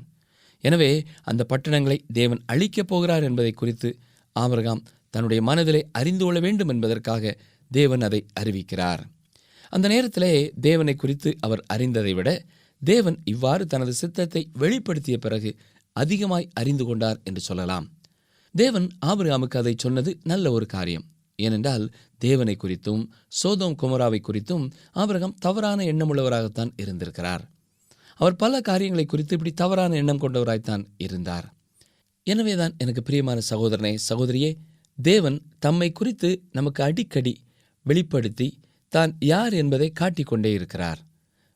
எனவே 0.63 0.91
அந்த 1.21 1.41
பட்டணங்களை 1.43 1.97
தேவன் 2.13 2.41
அழிக்கப் 2.45 2.87
போகிறார் 2.87 3.23
என்பதை 3.23 3.51
குறித்து 3.53 3.89
ஆபிரகாம் 4.35 4.85
தன்னுடைய 5.13 5.41
மனதிலே 5.41 5.81
அறிந்து 5.91 6.23
கொள்ள 6.25 6.39
வேண்டும் 6.39 6.71
என்பதற்காக 6.73 7.33
தேவன் 7.71 8.03
அதை 8.07 8.21
அறிவிக்கிறார். 8.39 9.03
அந்த 9.73 9.85
நேரத்திலே 9.87 10.33
தேவனை 10.61 10.95
குறித்து 10.95 11.29
அவர் 11.39 11.61
அறிந்ததை 11.67 12.13
விட 12.13 12.29
தேவன் 12.81 13.17
இவ்வாறு 13.23 13.63
தனது 13.65 13.93
சித்தத்தை 13.93 14.41
வெளிப்படுத்திய 14.59 15.17
பிறகு 15.17 15.51
அதிகமாய் 15.95 16.51
அறிந்து 16.53 16.85
கொண்டார் 16.85 17.19
என்று 17.23 17.41
சொல்லலாம். 17.41 17.85
தேவன் 18.55 18.87
ஆபிரகாமுக்கு 19.05 19.57
அதை 19.57 19.73
சொன்னது 19.77 20.11
நல்ல 20.23 20.51
ஒரு 20.51 20.65
காரியம். 20.65 21.05
ஏனென்றால் 21.39 21.85
தேவனை 22.17 22.55
குறித்தும் 22.55 23.03
சோதோம் 23.41 23.77
குமராவை 23.81 24.19
குறித்தும் 24.21 24.65
ஆபிரகாம் 24.91 25.35
தவறான 25.39 25.83
எண்ணமுள்ளவராகத்தான் 25.83 26.71
இருந்திருக்கிறார். 26.77 27.43
அவர் 28.19 28.35
பல 28.35 28.61
காரியங்களை 28.61 29.05
குறித்து 29.05 29.33
இப்படி 29.33 29.53
தவறான 29.53 29.95
எண்ணம் 29.95 30.21
கொண்டவராய்த்தான் 30.21 30.83
இருந்தார். 30.97 31.47
எனவேதான் 32.27 32.75
எனக்கு 32.77 33.01
பிரியமான 33.03 33.39
சகோதரனே 33.49 33.93
சகோதரியே 34.09 34.51
தேவன் 34.97 35.37
தம்மை 35.59 35.89
குறித்து 35.91 36.29
நமக்கு 36.51 36.81
அடிக்கடி 36.83 37.33
வெளிப்படுத்தி 37.85 38.47
தான் 38.93 39.11
யார் 39.19 39.53
என்பதை 39.53 39.89
காட்டிக்கொண்டே 39.91 40.51
இருக்கிறார். 40.51 40.99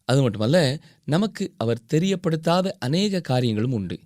அது 0.10 0.22
மட்டுமல்ல 0.22 0.58
நமக்கு 1.06 1.44
அவர் 1.58 1.86
தெரியப்படுத்தாத 1.94 2.68
அநேக 2.80 3.22
காரியங்களும் 3.22 3.72
உண்டு. 3.72 3.98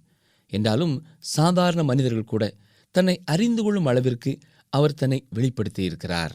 என்றாலும் 0.57 0.95
சாதாரண 1.35 1.81
மனிதர்கள் 1.89 2.31
கூட 2.33 2.43
தன்னை 2.95 3.15
அறிந்து 3.33 3.61
கொள்ளும் 3.63 3.87
அளவிற்கு 3.91 4.31
அவர் 4.73 4.99
தன்னை 5.01 5.19
வெளிப்படுத்தியிருக்கிறார். 5.37 6.33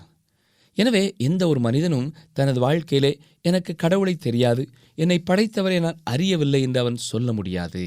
எனவே 0.78 1.02
எந்த 1.26 1.42
ஒரு 1.50 1.61
மனிதனும் 1.61 2.09
தனது 2.38 2.59
வாழ்க்கையிலே 2.61 3.12
எனக்கு 3.48 3.72
கடவுளை 3.76 4.14
தெரியாது 4.26 4.62
என்னை 5.02 5.18
படைத்தவரை 5.31 5.78
நான் 5.81 6.02
அறியவில்லை 6.12 6.61
என்று 6.66 6.81
அவன் 6.81 6.98
சொல்ல 7.11 7.33
முடியாது. 7.33 7.85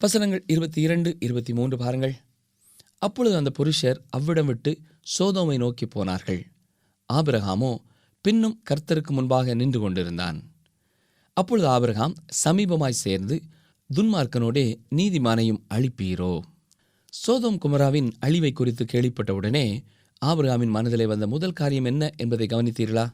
வசனங்கள் 0.00 0.42
இருபத்தி 0.46 0.80
இரண்டு 0.86 1.10
இருபத்தி 1.18 1.52
மூன்று 1.52 1.76
பாருங்கள். 1.76 2.14
அப்பொழுது 2.98 3.34
அந்த 3.36 3.50
புருஷர் 3.58 3.98
அவ்விடம் 4.16 4.48
விட்டு 4.50 4.72
சோதோமை 5.14 5.56
நோக்கி 5.64 5.86
போனார்கள். 5.86 6.40
ஆபிரகாமோ 7.10 7.72
பின்னும் 8.24 8.56
கர்த்தருக்கு 8.70 9.12
முன்பாக 9.12 9.54
நின்று 9.54 9.80
கொண்டிருந்தான். 9.80 10.38
அப்பொழுது 11.36 11.68
ஆபிரகாம் 11.68 12.14
சமீபமாய் 12.44 13.02
சேர்ந்து 13.04 13.36
துன்மார்க்கனோடே 13.94 14.74
நீதிமானையும் 14.96 15.60
அழிப்பீரோ. 15.74 16.40
சோதோம் 17.08 17.58
குமராவின் 17.64 18.10
அழிவை 18.18 18.52
குறித்து 18.52 18.84
கேள்விப்பட்டவுடனே 18.84 19.84
ஆபிரகாமின் 20.26 20.68
மனதிலே 20.68 21.06
வந்த 21.06 21.26
முதல் 21.26 21.52
காரியம் 21.52 21.84
என்ன 21.84 22.10
என்பதை 22.16 22.46
கவனித்தீர்களா? 22.46 23.12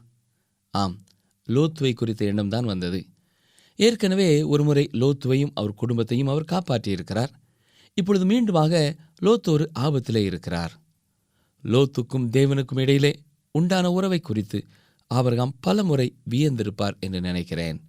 ஆம் 0.69 1.01
லோத்துவை 1.47 1.93
குறித்த 1.93 2.25
எண்ணம்தான் 2.25 2.65
வந்தது. 2.65 3.05
ஏற்கனவே 3.75 4.41
ஒருமுறை 4.41 4.89
லோத்துவையும் 4.93 5.51
அவர் 5.53 5.73
குடும்பத்தையும் 5.73 6.27
அவர் 6.27 6.49
காப்பாற்றியிருக்கிறார். 6.51 7.29
இப்பொழுது 7.93 8.25
மீண்டுமாக 8.25 8.97
லோத்து 9.21 9.49
ஒரு 9.49 9.71
ஆபத்திலே 9.79 10.23
இருக்கிறார். 10.23 10.81
லோத்துக்கும் 11.63 12.29
தேவனுக்கும் 12.31 12.79
இடையிலே 12.79 13.19
உண்டான 13.51 13.91
உறவை 13.91 14.19
குறித்து 14.19 14.65
ஆபரகாம் 15.13 15.53
பல 15.59 15.83
முறை 15.83 16.15
வியந்திருப்பார் 16.29 16.99
என்று 16.99 17.21
நினைக்கிறேன். 17.21 17.81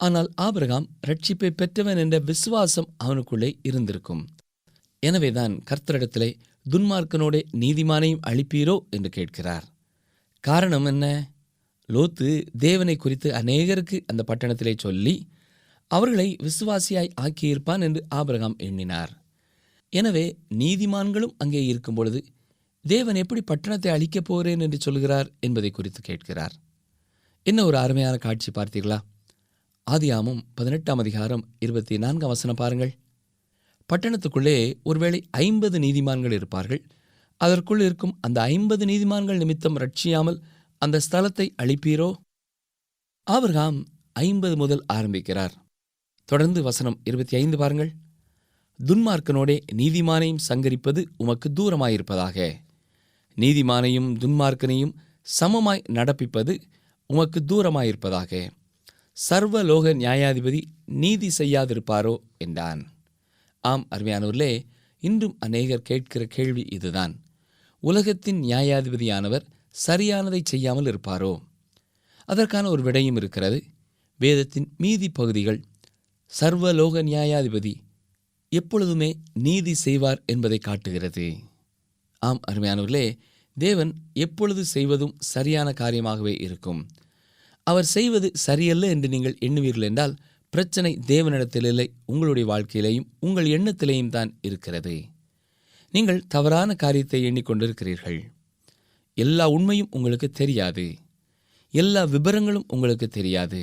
ஆனால் 0.00 0.28
ஆபிரகாம் 0.34 0.86
ரட்சிப்பை 1.06 1.50
பெற்றவன் 1.50 1.96
என்ற 1.96 2.18
விசுவாசம் 2.18 2.88
அவனுக்குள்ளே 2.96 3.58
இருந்திருக்கும். 3.62 4.28
எனவேதான் 5.02 5.54
கர்த்தரிடத்திலே 5.70 6.30
துன்மார்க்கனோடே 6.70 7.40
நீதிமானையும் 7.52 8.24
அழிப்பீரோ 8.26 8.76
என்று 8.90 9.08
கேட்கிறார். 9.08 9.66
காரணம் 10.40 10.84
என்ன? 10.84 11.32
லோத்து 11.88 12.28
தேவனை 12.58 12.96
குறித்து 12.96 13.30
அநேகருக்கு 13.30 13.96
அந்த 14.06 14.22
பட்டணத்திலே 14.26 14.74
சொல்லி 14.78 15.28
அவர்களை 15.90 16.36
விசுவாசியாய் 16.42 17.14
ஆக்கியிருப்பான் 17.20 17.80
என்று 17.80 18.04
ஆபிரகாம் 18.08 18.56
எண்ணினார். 18.56 19.12
எனவே 19.92 20.36
நீதிமான்களும் 20.54 21.36
அங்கே 21.38 21.64
இருக்கும் 21.64 21.94
பொழுது 21.94 22.20
தேவன் 22.84 23.14
எப்படி 23.14 23.40
பட்டணத்தை 23.42 23.90
அழிக்கப் 23.90 24.24
போகிறேன் 24.24 24.60
என்று 24.60 24.78
சொல்கிறார் 24.80 25.28
என்பதை 25.40 25.70
குறித்து 25.70 26.00
கேட்கிறார். 26.00 26.54
என்ன 27.42 27.64
ஒரு 27.64 27.78
அருமையான 27.78 28.16
காட்சி 28.16 28.50
பார்த்தீர்களா? 28.50 28.98
ஆதியாமும் 29.90 30.40
பதினெட்டாம் 30.54 30.98
அதிகாரம் 30.98 31.44
இருபத்தி 31.58 31.98
நான்காம் 31.98 32.28
வசனம் 32.28 32.56
பாருங்கள். 32.56 32.98
பட்டணத்துக்குள்ளே 33.88 34.74
ஒருவேளை 34.82 35.24
ஐம்பது 35.30 35.78
நீதிமான்கள் 35.78 36.32
இருப்பார்கள். 36.32 36.82
அதற்குள் 37.36 37.80
இருக்கும் 37.80 38.18
அந்த 38.20 38.42
ஐம்பது 38.42 38.86
நீதிமான்கள் 38.86 39.36
நிமித்தம் 39.36 39.76
ரட்சியாமல் 39.76 40.40
அந்த 40.78 41.00
ஸ்தலத்தை 41.10 41.48
அழிப்பீரோ? 41.62 42.12
ஆபிரகாம் 43.22 43.86
ஐம்பது 44.12 44.56
முதல் 44.56 44.84
ஆரம்பிக்கிறார். 44.86 45.54
தொடர்ந்து 46.24 46.62
வசனம் 46.62 47.00
இருபத்தி 47.04 47.36
ஐந்து 47.36 47.56
பாருங்கள். 47.56 47.92
துன்மார்க்கனோடே 48.86 49.60
நீதிமானையும் 49.72 50.44
சங்கரிப்பது 50.48 51.04
உமக்கு 51.16 51.52
தூரமாயிருப்பதாக. 51.60 52.54
நீதிமானையும் 53.36 54.10
துன்மார்க்கனையும் 54.18 54.92
சமமாய் 55.40 55.84
நடப்பிப்பது 55.88 56.60
உமக்கு 57.06 57.44
தூரமாயிருப்பதாக. 57.48 58.50
சர்வலோக 59.16 59.94
நியாயாதிபதி 59.94 60.62
நீதி 60.84 61.30
செய்யாதிருப்பாரோ 61.38 62.16
என்றான். 62.38 62.86
ஆம் 63.60 63.86
அருமையானூர்லே 63.90 64.64
இன்றும் 65.00 65.36
அநேகர் 65.40 65.82
கேட்கிற 65.82 66.24
கேள்வி 66.24 66.62
இதுதான். 66.72 67.24
உலகத்தின் 67.80 68.42
நியாயாதிபதியானவர் 68.42 69.46
சரியானதை 69.86 70.40
செய்யாமல் 70.44 70.84
இருப்பாரோ? 70.84 71.40
அதற்கான 72.24 72.68
ஒரு 72.68 72.82
விடையும் 72.82 73.16
இருக்கிறது. 73.16 73.64
வேதத்தின் 74.18 74.68
மீதி 74.76 75.08
பகுதிகள் 75.08 75.62
சர்வலோக 76.40 77.02
நியாயாதிபதி 77.02 77.74
எப்பொழுதுமே 78.48 79.16
நீதி 79.34 79.74
செய்வார் 79.74 80.22
என்பதை 80.26 80.58
காட்டுகிறது. 80.58 81.36
ஆம் 82.18 82.40
அருமையானவர்களே 82.52 83.16
தேவன் 83.54 83.92
எப்பொழுது 84.12 84.64
செய்வதும் 84.64 85.16
சரியான 85.18 85.70
காரியமாகவே 85.70 86.40
இருக்கும். 86.40 86.86
அவர் 87.66 87.88
செய்வது 87.96 88.28
சரியல்ல 88.46 88.88
என்று 88.88 89.08
நீங்கள் 89.08 89.40
எண்ணுவீர்கள் 89.40 89.88
என்றால் 89.88 90.14
பிரச்சனை 90.52 90.90
தேவனிடத்தில் 91.06 91.66
இல்லை 91.66 91.86
உங்களுடைய 92.06 92.44
வாழ்க்கையிலேயும் 92.52 93.08
உங்கள் 93.18 93.48
எண்ணத்திலேயும் 93.56 94.08
தான் 94.08 94.30
இருக்கிறது. 94.40 94.94
நீங்கள் 95.94 96.26
தவறான 96.26 96.70
காரியத்தை 96.74 97.20
எண்ணிக்கொண்டிருக்கிறீர்கள். 97.28 98.20
எல்லா 99.14 99.44
உண்மையும் 99.48 99.90
உங்களுக்கு 99.90 100.30
தெரியாது. 100.30 100.86
எல்லா 101.74 102.02
விபரங்களும் 102.04 102.68
உங்களுக்கு 102.68 103.08
தெரியாது. 103.08 103.60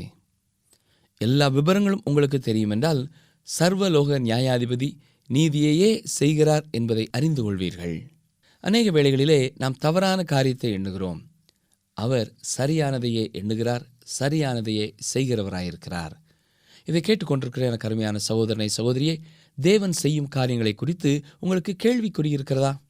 எல்லா 1.17 1.47
விபரங்களும் 1.49 2.03
உங்களுக்கு 2.03 2.39
தெரியும் 2.39 2.69
என்றால் 2.69 3.01
சர்வலோக 3.47 4.19
நியாயாதிபதி 4.19 4.89
நீதியையே 5.29 5.91
செய்கிறார் 6.03 6.65
என்பதை 6.71 7.05
அறிந்து 7.11 7.41
கொள்வீர்கள். 7.43 7.97
அநேக 8.59 8.87
வேளைகளிலே 8.91 9.41
நாம் 9.57 9.79
தவறான 9.85 10.19
காரியத்தை 10.23 10.71
எண்ணுகிறோம். 10.77 11.21
அவர் 11.97 12.29
சரியானதையே 12.57 13.23
எண்ணுகிறார் 13.31 13.83
சரியானதையே 14.19 14.85
செய்கிறவராயிருக்கிறார். 15.13 16.13
இதை 16.85 17.01
கேட்டுக்கொண்டிருக்கிற 17.07 17.63
எனக்கு 17.69 17.87
அருமையான 17.87 18.17
சகோதரனை 18.17 18.69
சகோதரியே 18.77 19.15
தேவன் 19.61 19.91
செய்யும் 19.91 20.27
காரியங்களை 20.27 20.73
குறித்து 20.73 21.11
உங்களுக்கு 21.39 21.73
கேள்விக்குறி 21.83 22.29
இருக்கிறதா 22.37 22.81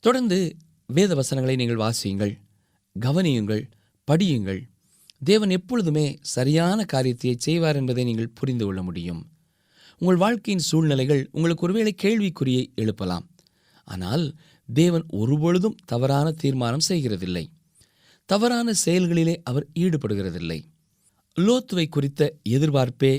தொடர்ந்து 0.00 0.38
வேத 0.86 1.14
வசனங்களை 1.14 1.56
நீங்கள் 1.56 1.82
வாசியுங்கள் 1.84 2.34
கவனியுங்கள் 2.96 3.64
படியுங்கள். 4.08 4.62
தேவன் 5.24 5.50
எப்பொழுதுமே 5.50 6.18
சரியான 6.20 6.84
காரியத்தை 6.84 7.34
செய்வார் 7.38 7.76
என்பதை 7.76 8.04
நீங்கள் 8.04 8.34
புரிந்து 8.38 8.64
கொள்ள 8.64 8.82
முடியும். 8.82 9.20
உங்கள் 9.98 10.16
வாழ்க்கையின் 10.16 10.64
சூழ்நிலைகள் 10.68 11.28
உங்களுக்கு 11.32 11.66
ஒருவேளை 11.66 11.94
கேள்விக்குறியை 12.02 12.64
எழுப்பலாம். 12.74 13.26
ஆனால் 13.84 14.24
தேவன் 14.68 15.04
ஒருபொழுதும் 15.08 15.76
தவறான 15.84 16.30
தீர்மானம் 16.32 16.86
செய்கிறதில்லை. 16.88 17.44
தவறான 18.32 18.72
செயல்களிலே 18.72 19.34
அவர் 19.42 19.66
ஈடுபடுகிறதில்லை. 19.74 20.58
லோத்துவை 21.36 21.88
குறித்த 21.88 22.20
எதிர்பார்ப்பே 22.48 23.12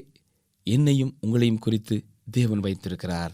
என்னையும் 0.68 1.18
உங்களையும் 1.28 1.64
குறித்து 1.66 1.96
தேவன் 2.32 2.60
வைத்திருக்கிறார். 2.60 3.34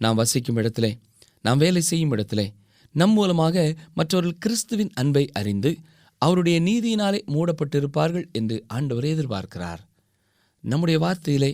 நாம் 0.00 0.18
வசிக்கும் 0.20 0.56
இடத்திலே 0.56 0.98
நாம் 1.42 1.58
வேலை 1.58 1.82
செய்யும் 1.82 2.10
இடத்திலே 2.10 2.52
நம் 2.94 3.10
மூலமாக 3.10 3.74
மற்றவர்கள் 3.94 4.38
கிறிஸ்துவின் 4.38 4.92
அன்பை 4.94 5.24
அறிந்து 5.32 5.70
அவருடைய 6.18 6.56
நீதியினாலே 6.60 7.20
மூடப்பட்டிருப்பார்கள் 7.34 8.26
என்று 8.32 8.64
ஆண்டவர் 8.66 9.04
எதிர்பார்க்கிறார். 9.04 9.82
நம்முடைய 10.64 11.00
வார்த்தையிலே 11.06 11.52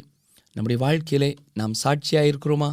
நம்முடைய 0.57 0.79
வாழ்க்கையிலே 0.85 1.31
நாம் 1.55 1.75
சாட்சியாயிருக்கிறோமா? 1.85 2.71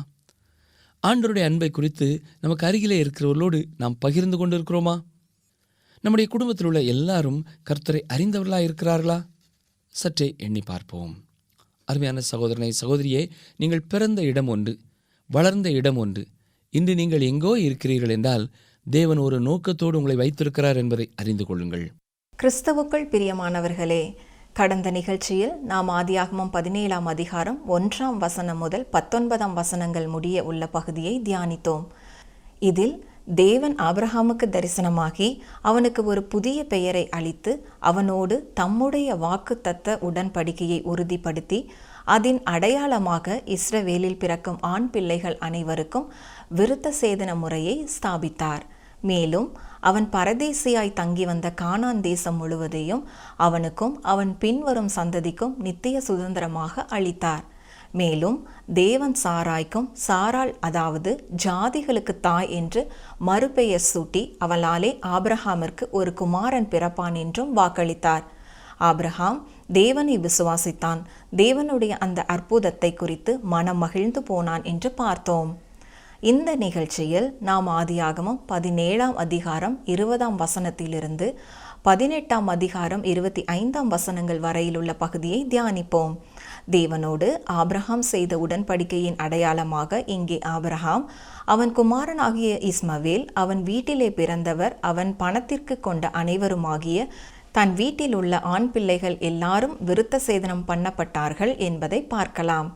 ஆண்டவருடைய 1.04 1.44
அன்பை 1.44 1.70
குறித்து 1.70 2.08
நமக்கு 2.42 2.68
அருகிலே 2.68 3.00
இருக்கிறவர்களோடு 3.04 3.62
நாம் 3.78 3.98
பகிர்ந்து 3.98 4.38
கொண்டிருக்கிறோமா? 4.38 4.96
நம்முடைய 6.04 6.30
குடும்பத்தில் 6.32 6.68
உள்ள 6.68 6.80
எல்லாரும் 6.94 7.38
கர்த்தரை 7.68 8.00
அறிந்தவர்களாக 8.13 8.66
இருக்கிறார்களா? 8.68 9.16
சற்றே 9.96 10.28
எண்ணி 10.38 10.62
பார்ப்போம். 10.66 11.13
அருமையான 11.88 12.20
சகோதரனை 12.32 12.70
சகோதரியே 12.82 13.22
நீங்கள் 13.58 13.88
பிறந்த 13.92 14.22
இடம் 14.22 14.48
ஒன்று 14.48 14.74
வளர்ந்த 15.30 15.70
இடம் 15.70 15.98
ஒன்று. 15.98 16.24
இன்று 16.70 16.96
நீங்கள் 16.96 17.22
எங்கோ 17.22 17.52
இருக்கிறீர்கள் 17.60 18.10
என்றால் 18.10 18.46
தேவன் 18.86 19.18
ஒரு 19.18 19.39
நோக்கத்தோடு 19.39 19.98
உங்களை 19.98 20.16
வைத்திருக்கிறார் 20.16 20.76
என்பதை 20.76 21.06
அறிந்து 21.16 21.46
கொள்ளுங்கள். 21.46 21.86
கிறிஸ்தவுக்குள் 22.39 23.08
பிரியமானவர்களே 23.13 24.04
கடந்த 24.54 24.92
நிகழ்ச்சியில் 24.92 25.56
நாம் 25.63 25.89
ஆதியாகமம் 25.89 26.54
பதினேழாம் 26.58 27.06
அதிகாரம் 27.06 27.60
ஒன்றாம் 27.70 28.18
வசனம் 28.18 28.58
முதல் 28.58 28.86
பத்தொன்பதாம் 28.92 29.54
வசனங்கள் 29.54 30.08
முடிய 30.08 30.44
உள்ள 30.44 30.63
பகுதியை 30.68 31.16
தியானித்தோம். 31.30 31.86
இதில் 32.60 32.96
தேவன் 33.28 33.76
ஆபிரஹாமுக்கு 33.76 34.46
தரிசனமாகி 34.46 35.40
அவனுக்கு 35.62 36.04
ஒரு 36.04 36.24
புதிய 36.24 36.64
பெயரை 36.64 37.10
அளித்து 37.10 37.52
அவனோடு 37.80 38.52
தம்முடைய 38.54 39.16
வாக்குத்தத்த 39.16 39.96
உடன்படிக்கையை 40.08 40.80
உறுதிப்படுத்தி 40.84 41.60
அதன் 42.06 42.44
அடையாளமாக 42.44 43.42
இஸ்ரவேலில் 43.46 44.20
பிறக்கும் 44.20 44.58
ஆண் 44.62 44.90
பிள்ளைகள் 44.90 45.38
அனைவருக்கும் 45.38 46.12
விருத்த 46.56 46.92
சேதன 47.02 47.38
முறையை 47.38 47.88
ஸ்தாபித்தார். 47.96 48.62
மேலும் 49.02 49.58
அவன் 49.80 50.10
பரதேசியாய் 50.12 50.94
தங்கி 50.94 51.26
வந்த 51.26 51.54
கானான் 51.62 52.02
தேசம் 52.02 52.38
முழுவதையும் 52.38 53.08
அவனுக்கும் 53.38 54.02
அவன் 54.02 54.38
பின்வரும் 54.38 54.90
சந்ததிக்கும் 54.96 55.58
நித்திய 55.58 56.02
சுதந்திரமாக 56.02 56.86
அளித்தார். 56.86 57.44
மேலும் 58.00 58.38
தேவன் 58.74 59.16
சாராய்க்கும் 59.24 59.88
சாராள் 60.08 60.52
அதாவது 60.60 61.12
ஜாதிகளுக்கு 61.46 62.14
தாய் 62.20 62.50
என்று 62.50 62.82
மறுபெயர் 63.20 63.88
சூட்டி 63.90 64.24
அவளாலே 64.46 64.92
ஆபிரஹாமிற்கு 65.16 65.86
ஒரு 65.92 66.14
குமாரன் 66.14 66.70
பிறப்பான் 66.72 67.18
என்றும் 67.24 67.52
வாக்களித்தார். 67.58 68.24
ஆபிரஹாம் 68.80 69.40
தேவனை 69.72 70.16
விசுவாசித்தான். 70.20 71.02
தேவனுடைய 71.36 71.94
அந்த 72.06 72.20
அற்புதத்தை 72.26 72.92
குறித்து 72.94 73.34
மனம் 73.54 73.78
மகிழ்ந்து 73.78 74.24
போனான் 74.24 74.64
என்று 74.64 74.92
பார்த்தோம். 74.92 75.52
இந்த 76.32 76.50
நிகழ்ச்சியில் 76.56 77.30
நாம் 77.42 77.68
ஆதியாகமம் 77.68 78.40
பதினேழாம் 78.46 79.16
அதிகாரம் 79.16 79.76
இருபதாம் 79.86 80.38
வசனத்திலிருந்து 80.40 81.28
பதினெட்டாம் 81.82 82.48
அதிகாரம் 82.48 83.04
இருபத்தி 83.04 83.42
ஐந்தாம் 83.54 83.88
வசனங்கள் 83.88 84.40
வரையிலுள்ள 84.40 84.92
பகுதியை 84.94 85.40
தியானிப்போம். 85.50 86.14
தேவனோடு 86.71 87.28
ஆப்ரஹாம் 87.62 88.06
செய்த 88.12 88.38
உடன்படிக்கையின் 88.38 89.17
அடையாளமாக 89.17 90.04
இங்கே 90.06 90.39
ஆப்ரஹாம் 90.56 91.06
அவன் 91.45 91.71
குமாரனாகிய 91.71 92.71
இஸ்மவேல் 92.71 93.26
அவன் 93.34 93.63
வீட்டிலே 93.63 94.10
பிறந்தவர் 94.12 94.76
அவன் 94.82 95.15
பணத்திற்கு 95.15 95.80
கொண்ட 95.80 96.10
அனைவருமாகிய 96.10 97.08
தன் 97.52 97.73
வீட்டில் 97.73 98.15
உள்ள 98.15 98.39
ஆண் 98.39 98.71
பிள்ளைகள் 98.71 99.17
எல்லாரும் 99.19 99.78
விருத்த 99.86 100.19
சேதனம் 100.28 100.63
பண்ணப்பட்டார்கள் 100.67 101.58
என்பதை 101.58 102.02
பார்க்கலாம். 102.04 102.69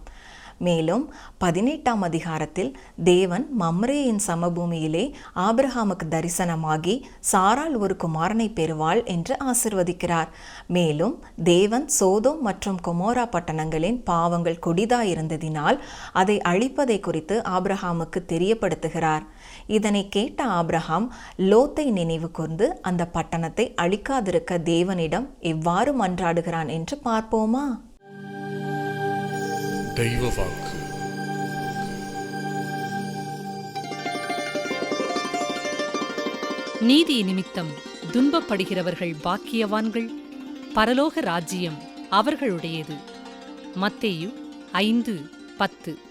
மேலும் 0.58 1.04
பதினெட்டாம் 1.38 2.02
அதிகாரத்தில் 2.02 2.72
தேவன் 3.04 3.46
மம்ரேயின் 3.60 4.22
சமபூமியிலே 4.28 5.13
ஆபிரஹாமுக்கு 5.36 6.08
தரிசனமாகி 6.10 6.96
சாரால் 7.32 7.76
ஒரு 7.78 7.96
குமாரனை 8.04 8.48
பெறுவாள் 8.54 9.02
என்று 9.06 9.38
ஆசிர்வதிக்கிறார். 9.46 10.30
மேலும் 10.67 11.15
தேவன் 11.43 11.88
சோதோம் 12.00 12.41
மற்றும் 12.41 12.80
கொமோரா 12.88 13.26
பட்டணங்களின் 13.36 14.00
பாவங்கள் 14.04 14.63
கொடிதாயிருந்ததினால் 14.65 15.80
அதை 16.13 16.38
அழிப்பதை 16.38 17.00
குறித்து 17.00 17.41
ஆபிரஹாமுக்கு 17.41 18.22
தெரியப்படுத்துகிறார். 18.34 19.26
இதனை 19.67 20.10
கேட்ட 20.10 20.46
ஆபிரஹாம் 20.46 21.08
லோத்தை 21.38 21.86
நினைவு 21.91 22.32
கூர்ந்து 22.32 22.82
அந்த 22.82 23.10
பட்டணத்தை 23.13 23.65
அழிக்காதிருக்க 23.82 24.62
தேவனிடம் 24.72 25.28
எவ்வாறு 25.39 26.06
மன்றாடுகிறான் 26.06 26.67
என்று 26.67 26.98
பார்ப்போமா? 27.04 27.65
தெய்வ 29.98 30.30
வாக்கு 30.38 30.70
நீதி 36.82 37.24
நிமித்தம் 37.24 37.70
துன்பப்படுகிறவர்கள் 38.12 39.16
பாக்கியவான்கள் 39.24 40.10
பரலோக 40.76 41.08
ராஜ்யம் 41.14 41.82
அவர்களுடையது. 42.12 42.98
மத்தேயு 43.82 44.34
ஐந்து 44.72 45.30
பத்து. 45.58 46.07